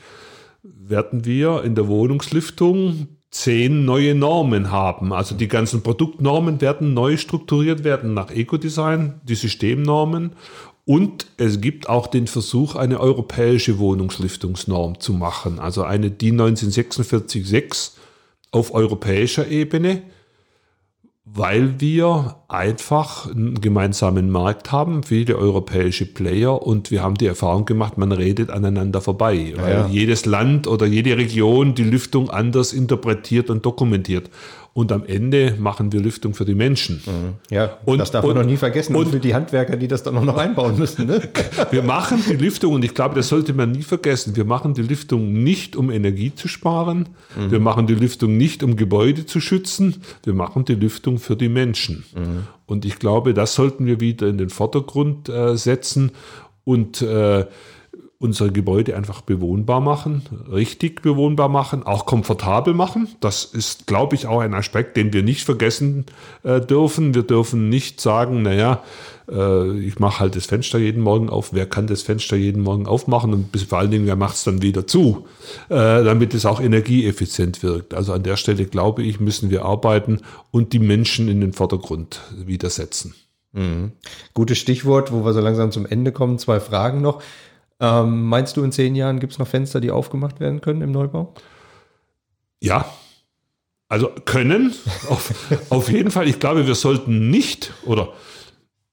[0.64, 5.14] werden wir in der Wohnungslüftung zehn neue Normen haben.
[5.14, 10.32] Also die ganzen Produktnormen werden neu strukturiert werden nach Ecodesign, die Systemnormen.
[10.86, 15.60] Und es gibt auch den Versuch, eine europäische Wohnungslüftungsnorm zu machen.
[15.60, 17.92] Also eine DIN 19446
[18.52, 20.02] auf europäischer Ebene
[21.32, 27.66] weil wir einfach einen gemeinsamen Markt haben, viele europäische Player und wir haben die Erfahrung
[27.66, 29.88] gemacht, man redet aneinander vorbei, weil ja.
[29.88, 34.30] jedes Land oder jede Region die Lüftung anders interpretiert und dokumentiert.
[34.74, 37.02] Und am Ende machen wir Lüftung für die Menschen.
[37.06, 37.54] Mhm.
[37.54, 38.96] Ja, und, das darf man noch nie vergessen.
[38.96, 41.08] Und, und, für die Handwerker, die das dann auch noch einbauen müssen.
[41.08, 41.22] Ne?
[41.72, 44.84] wir machen die Lüftung, und ich glaube, das sollte man nie vergessen, wir machen die
[44.84, 47.10] Lüftung nicht, um Energie zu sparen.
[47.36, 47.52] Mhm.
[47.52, 50.02] Wir machen die Lüftung nicht, um Gebäude zu schützen.
[50.24, 52.06] Wir machen die Lüftung für die Menschen.
[52.16, 52.48] Mhm.
[52.66, 56.12] Und ich glaube, das sollten wir wieder in den Vordergrund äh, setzen.
[56.64, 57.46] Und äh,
[58.22, 63.08] unsere Gebäude einfach bewohnbar machen, richtig bewohnbar machen, auch komfortabel machen.
[63.22, 66.06] Das ist, glaube ich, auch ein Aspekt, den wir nicht vergessen
[66.44, 67.16] äh, dürfen.
[67.16, 68.84] Wir dürfen nicht sagen, naja,
[69.32, 71.54] äh, ich mache halt das Fenster jeden Morgen auf.
[71.54, 74.62] Wer kann das Fenster jeden Morgen aufmachen und vor allen Dingen, wer macht es dann
[74.62, 75.26] wieder zu,
[75.70, 77.94] äh, damit es auch energieeffizient wirkt.
[77.94, 80.20] Also an der Stelle, glaube ich, müssen wir arbeiten
[80.52, 83.16] und die Menschen in den Vordergrund wieder setzen.
[83.54, 83.94] Mhm.
[84.34, 86.38] Gutes Stichwort, wo wir so langsam zum Ende kommen.
[86.38, 87.22] Zwei Fragen noch.
[87.80, 90.92] Ähm, meinst du, in zehn Jahren gibt es noch Fenster, die aufgemacht werden können im
[90.92, 91.34] Neubau?
[92.60, 92.86] Ja.
[93.88, 94.74] Also können,
[95.10, 95.34] auf,
[95.70, 96.28] auf jeden Fall.
[96.28, 98.14] Ich glaube, wir sollten nicht, oder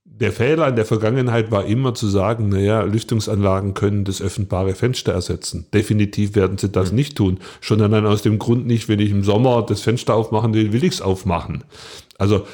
[0.04, 5.12] der Fehler in der Vergangenheit war immer zu sagen, naja, Lüftungsanlagen können das öffentbare Fenster
[5.12, 5.66] ersetzen.
[5.74, 6.96] Definitiv werden sie das mhm.
[6.96, 7.38] nicht tun.
[7.60, 10.84] Schon allein aus dem Grund nicht, wenn ich im Sommer das Fenster aufmachen will, will
[10.84, 11.64] ich es aufmachen.
[12.16, 12.46] Also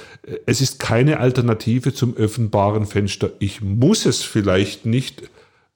[0.46, 3.30] es ist keine Alternative zum öffentbaren Fenster.
[3.38, 5.22] Ich muss es vielleicht nicht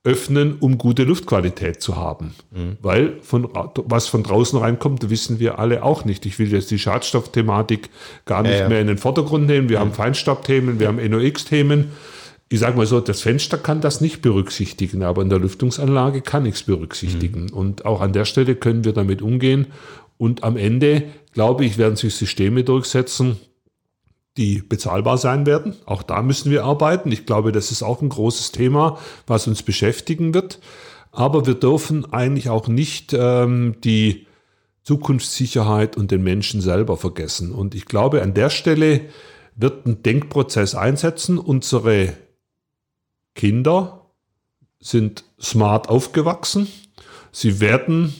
[0.06, 2.34] öffnen, um gute Luftqualität zu haben.
[2.52, 2.78] Mhm.
[2.80, 3.48] Weil von,
[3.84, 6.24] was von draußen reinkommt, wissen wir alle auch nicht.
[6.26, 7.90] Ich will jetzt die Schadstoffthematik
[8.24, 8.68] gar nicht ja, ja.
[8.68, 9.68] mehr in den Vordergrund nehmen.
[9.68, 9.80] Wir mhm.
[9.80, 11.90] haben Feinstaubthemen, wir haben NOx-Themen.
[12.48, 16.46] Ich sage mal so, das Fenster kann das nicht berücksichtigen, aber in der Lüftungsanlage kann
[16.46, 17.46] ich es berücksichtigen.
[17.46, 17.52] Mhm.
[17.52, 19.66] Und auch an der Stelle können wir damit umgehen.
[20.18, 21.02] Und am Ende,
[21.32, 23.38] glaube ich, werden sich Systeme durchsetzen,
[24.36, 25.74] die bezahlbar sein werden.
[25.86, 27.10] Auch da müssen wir arbeiten.
[27.12, 30.60] Ich glaube, das ist auch ein großes Thema, was uns beschäftigen wird.
[31.12, 34.26] Aber wir dürfen eigentlich auch nicht ähm, die
[34.82, 37.52] Zukunftssicherheit und den Menschen selber vergessen.
[37.52, 39.00] Und ich glaube, an der Stelle
[39.56, 41.38] wird ein Denkprozess einsetzen.
[41.38, 42.12] Unsere
[43.34, 44.06] Kinder
[44.78, 46.68] sind smart aufgewachsen.
[47.32, 48.14] Sie werden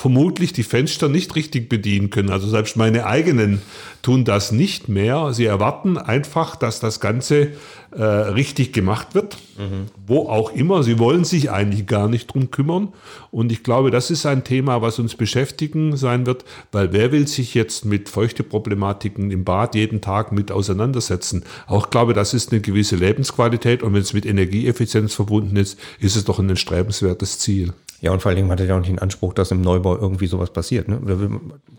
[0.00, 2.30] vermutlich die Fenster nicht richtig bedienen können.
[2.30, 3.60] Also selbst meine eigenen
[4.00, 5.34] tun das nicht mehr.
[5.34, 7.48] Sie erwarten einfach, dass das Ganze
[7.90, 9.88] äh, richtig gemacht wird, mhm.
[10.06, 10.82] wo auch immer.
[10.84, 12.94] Sie wollen sich eigentlich gar nicht drum kümmern.
[13.30, 17.28] Und ich glaube, das ist ein Thema, was uns beschäftigen sein wird, weil wer will
[17.28, 21.44] sich jetzt mit Feuchteproblematiken im Bad jeden Tag mit auseinandersetzen?
[21.66, 26.16] Auch glaube, das ist eine gewisse Lebensqualität und wenn es mit Energieeffizienz verbunden ist, ist
[26.16, 27.74] es doch ein strebenswertes Ziel.
[28.00, 29.94] Ja, und vor allen Dingen hat er ja auch nicht den Anspruch, dass im Neubau
[29.94, 30.88] irgendwie sowas passiert.
[30.88, 31.00] Ne?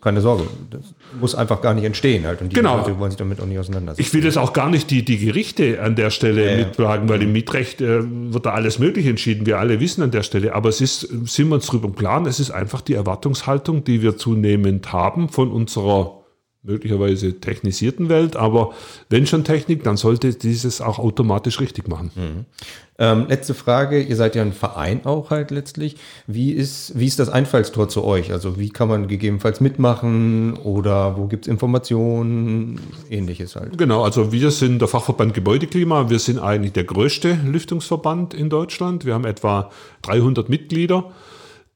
[0.02, 2.42] Keine Sorge, das muss einfach gar nicht entstehen halt.
[2.42, 2.78] Und die genau.
[2.78, 4.02] Leute wollen sich damit auch nicht auseinandersetzen.
[4.02, 7.24] Ich will jetzt auch gar nicht die, die Gerichte an der Stelle ja, mittragen, weil
[7.24, 7.32] im.
[7.32, 9.46] Mietrecht äh, wird da alles möglich entschieden.
[9.46, 10.54] Wir alle wissen an der Stelle.
[10.54, 14.02] Aber es ist, sind wir uns drüber im Klaren, es ist einfach die Erwartungshaltung, die
[14.02, 16.21] wir zunehmend haben von unserer
[16.64, 18.74] möglicherweise technisierten Welt, aber
[19.10, 22.12] wenn schon Technik, dann sollte dieses auch automatisch richtig machen.
[22.16, 22.46] Mhm.
[23.00, 25.96] Ähm, letzte Frage, ihr seid ja ein Verein auch halt letztlich.
[26.28, 28.32] Wie ist, wie ist das Einfallstor zu euch?
[28.32, 33.76] Also wie kann man gegebenenfalls mitmachen oder wo gibt es Informationen, ähnliches halt?
[33.80, 39.04] Genau, also wir sind der Fachverband Gebäudeklima, wir sind eigentlich der größte Lüftungsverband in Deutschland.
[39.04, 39.72] Wir haben etwa
[40.04, 41.12] 300 Mitglieder,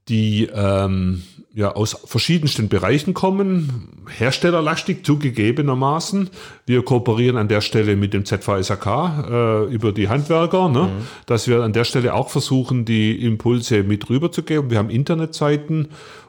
[0.10, 1.24] die ähm,
[1.56, 3.88] ja, aus verschiedensten Bereichen kommen,
[4.18, 6.30] herstellerlastig zugegebenermaßen.
[6.66, 10.84] Wir kooperieren an der Stelle mit dem ZVSAK äh, über die Handwerker, ne?
[10.84, 11.08] Mhm.
[11.26, 14.70] dass wir an der Stelle auch versuchen, die Impulse mit rüberzugeben.
[14.70, 15.88] Wir haben Internetseiten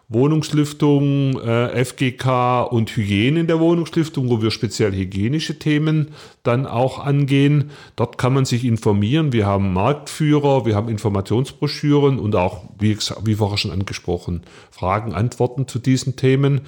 [0.08, 6.12] Wohnungslüftung, äh, FGK und Hygiene in der Wohnungslüftung, wo wir speziell hygienische Themen
[6.44, 7.72] dann auch angehen.
[7.96, 9.32] Dort kann man sich informieren.
[9.32, 15.66] Wir haben Marktführer, wir haben Informationsbroschüren und auch, wie, wie vorher schon angesprochen, Fragen, Antworten
[15.66, 16.60] zu diesen Themen.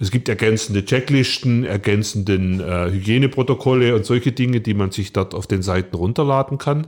[0.00, 5.46] Es gibt ergänzende Checklisten, ergänzenden äh, Hygieneprotokolle und solche Dinge, die man sich dort auf
[5.46, 6.86] den Seiten runterladen kann.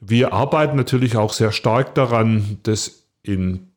[0.00, 3.73] Wir arbeiten natürlich auch sehr stark daran, das in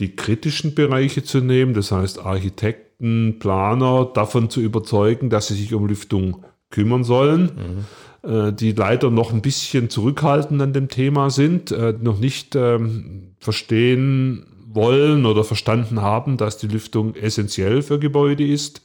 [0.00, 5.74] die kritischen Bereiche zu nehmen, das heißt Architekten, Planer davon zu überzeugen, dass sie sich
[5.74, 7.86] um Lüftung kümmern sollen,
[8.22, 8.30] mhm.
[8.30, 13.34] äh, die leider noch ein bisschen zurückhaltend an dem Thema sind, äh, noch nicht ähm,
[13.38, 18.82] verstehen wollen oder verstanden haben, dass die Lüftung essentiell für Gebäude ist.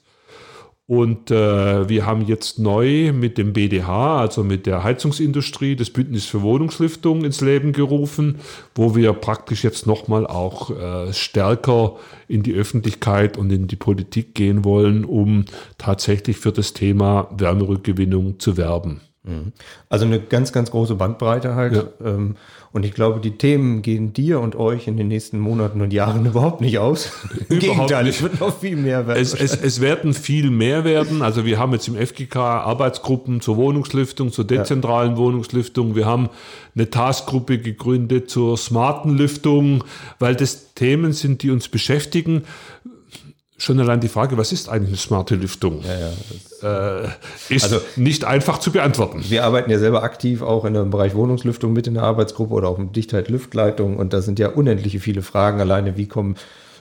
[0.86, 6.26] Und äh, wir haben jetzt neu mit dem BDH, also mit der Heizungsindustrie, das Bündnis
[6.26, 8.40] für Wohnungslüftung ins Leben gerufen,
[8.76, 11.96] wo wir praktisch jetzt nochmal auch äh, stärker
[12.28, 15.46] in die Öffentlichkeit und in die Politik gehen wollen, um
[15.78, 19.00] tatsächlich für das Thema Wärmerückgewinnung zu werben.
[19.24, 19.54] Mhm.
[19.90, 21.76] Also eine ganz, ganz große Bandbreite halt.
[21.76, 21.84] Ja.
[22.06, 22.36] Ähm,
[22.74, 26.26] und ich glaube, die Themen gehen dir und euch in den nächsten Monaten und Jahren
[26.26, 27.12] überhaupt nicht aus.
[27.48, 29.22] Im Gegenteil, es wird noch viel mehr werden.
[29.22, 31.22] Es, es, es, werden viel mehr werden.
[31.22, 35.18] Also wir haben jetzt im FGK Arbeitsgruppen zur Wohnungslüftung, zur dezentralen ja.
[35.18, 35.96] Wohnungslüftung.
[35.96, 36.30] Wir haben
[36.76, 39.86] eine Taskgruppe gegründet zur smarten Lüftung,
[40.20, 42.44] weil das Themen sind, die uns beschäftigen
[43.58, 46.10] schon allein die Frage, was ist eigentlich eine smarte Lüftung, ja,
[46.62, 47.10] ja, äh,
[47.49, 49.24] ist also, nicht einfach zu beantworten.
[49.30, 52.68] Wir arbeiten ja selber aktiv auch in dem Bereich Wohnungslüftung mit in der Arbeitsgruppe oder
[52.68, 56.36] auch mit Dichtheit Lüftleitung und da sind ja unendliche viele Fragen alleine, wie kommen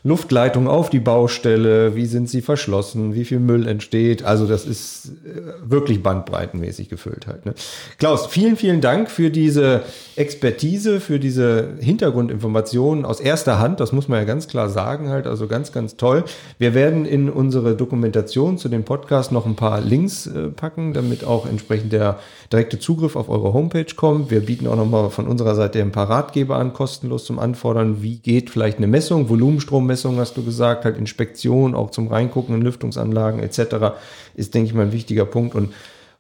[0.05, 4.24] Luftleitung auf die Baustelle, wie sind sie verschlossen, wie viel Müll entsteht.
[4.24, 7.46] Also das ist äh, wirklich bandbreitenmäßig gefüllt halt.
[7.46, 7.55] Ne?
[7.98, 9.82] Klaus, vielen, vielen Dank für diese
[10.16, 13.78] Expertise, für diese Hintergrundinformationen aus erster Hand.
[13.78, 15.28] Das muss man ja ganz klar sagen halt.
[15.28, 16.24] Also ganz, ganz toll.
[16.59, 21.24] Wir werden in unsere Dokumentation zu dem Podcast noch ein paar Links äh, packen, damit
[21.24, 22.18] auch entsprechend der
[22.53, 24.32] direkte Zugriff auf eure Homepage kommt.
[24.32, 28.03] Wir bieten auch nochmal von unserer Seite ein paar Ratgeber an, kostenlos zum Anfordern.
[28.03, 32.55] Wie geht vielleicht eine Messung, Volumenstrom Messungen hast du gesagt, halt Inspektion, auch zum Reingucken
[32.55, 33.95] in Lüftungsanlagen etc.
[34.34, 35.55] ist, denke ich mal, ein wichtiger Punkt.
[35.55, 35.74] Und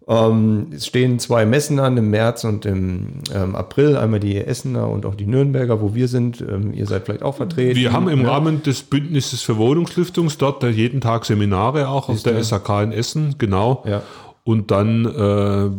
[0.06, 4.88] ähm, es stehen zwei Messen an im März und im ähm, April, einmal die Essener
[4.88, 6.42] und auch die Nürnberger, wo wir sind.
[6.42, 7.78] Ähm, ihr seid vielleicht auch vertreten.
[7.78, 8.32] Wir haben im ja.
[8.32, 13.36] Rahmen des Bündnisses für Wohnungslüftungs dort jeden Tag Seminare auch aus der SAK in Essen,
[13.38, 13.84] genau.
[13.86, 14.02] Ja.
[14.44, 15.70] Und dann äh,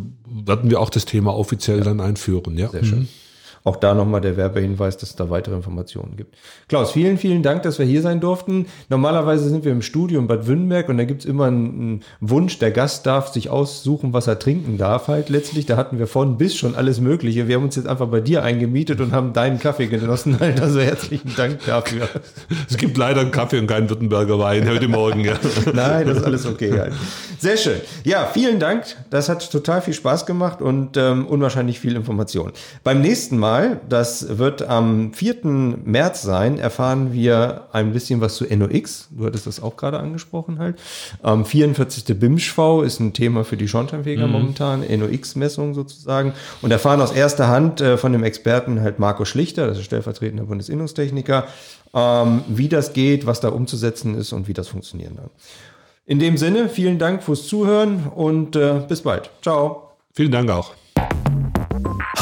[0.48, 1.84] werden wir auch das Thema offiziell ja.
[1.84, 2.58] dann einführen.
[2.58, 2.70] Ja.
[2.70, 3.00] Sehr schön.
[3.00, 3.08] Mhm.
[3.66, 6.36] Auch da nochmal der Werbehinweis, dass es da weitere Informationen gibt.
[6.68, 8.66] Klaus, vielen, vielen Dank, dass wir hier sein durften.
[8.90, 12.60] Normalerweise sind wir im Studio in Bad Wünnberg und da gibt es immer einen, Wunsch,
[12.60, 15.66] der Gast darf sich aussuchen, was er trinken darf halt letztlich.
[15.66, 17.48] Da hatten wir von bis schon alles Mögliche.
[17.48, 20.40] Wir haben uns jetzt einfach bei dir eingemietet und haben deinen Kaffee genossen.
[20.40, 20.60] Halt.
[20.60, 22.10] Also herzlichen Dank dafür.
[22.70, 25.22] Es gibt leider einen Kaffee und keinen Württemberger Wein heute Morgen.
[25.22, 25.36] Ja.
[25.74, 26.78] Nein, das ist alles okay.
[26.78, 26.94] Halt.
[27.40, 27.80] Sehr schön.
[28.04, 28.84] Ja, vielen Dank.
[29.10, 32.52] Das hat total viel Spaß gemacht und ähm, unwahrscheinlich viel Information.
[32.84, 35.36] Beim nächsten Mal Mal, das wird am 4.
[35.44, 39.10] März sein, erfahren wir ein bisschen was zu NOx.
[39.12, 40.80] Du hattest das auch gerade angesprochen halt.
[41.24, 42.20] Ähm, 44.
[42.20, 44.34] BIMSCHV ist ein Thema für die Schornsteinfeger mhm.
[44.34, 46.34] momentan, NOx-Messung sozusagen.
[46.64, 50.46] Und erfahren aus erster Hand äh, von dem Experten halt Marco Schlichter, das ist stellvertretender
[50.46, 51.44] Bundesinnungstechniker,
[51.94, 55.30] ähm, wie das geht, was da umzusetzen ist und wie das funktionieren kann.
[56.08, 59.30] In dem Sinne, vielen Dank fürs Zuhören und äh, bis bald.
[59.44, 59.92] Ciao.
[60.12, 60.74] Vielen Dank auch.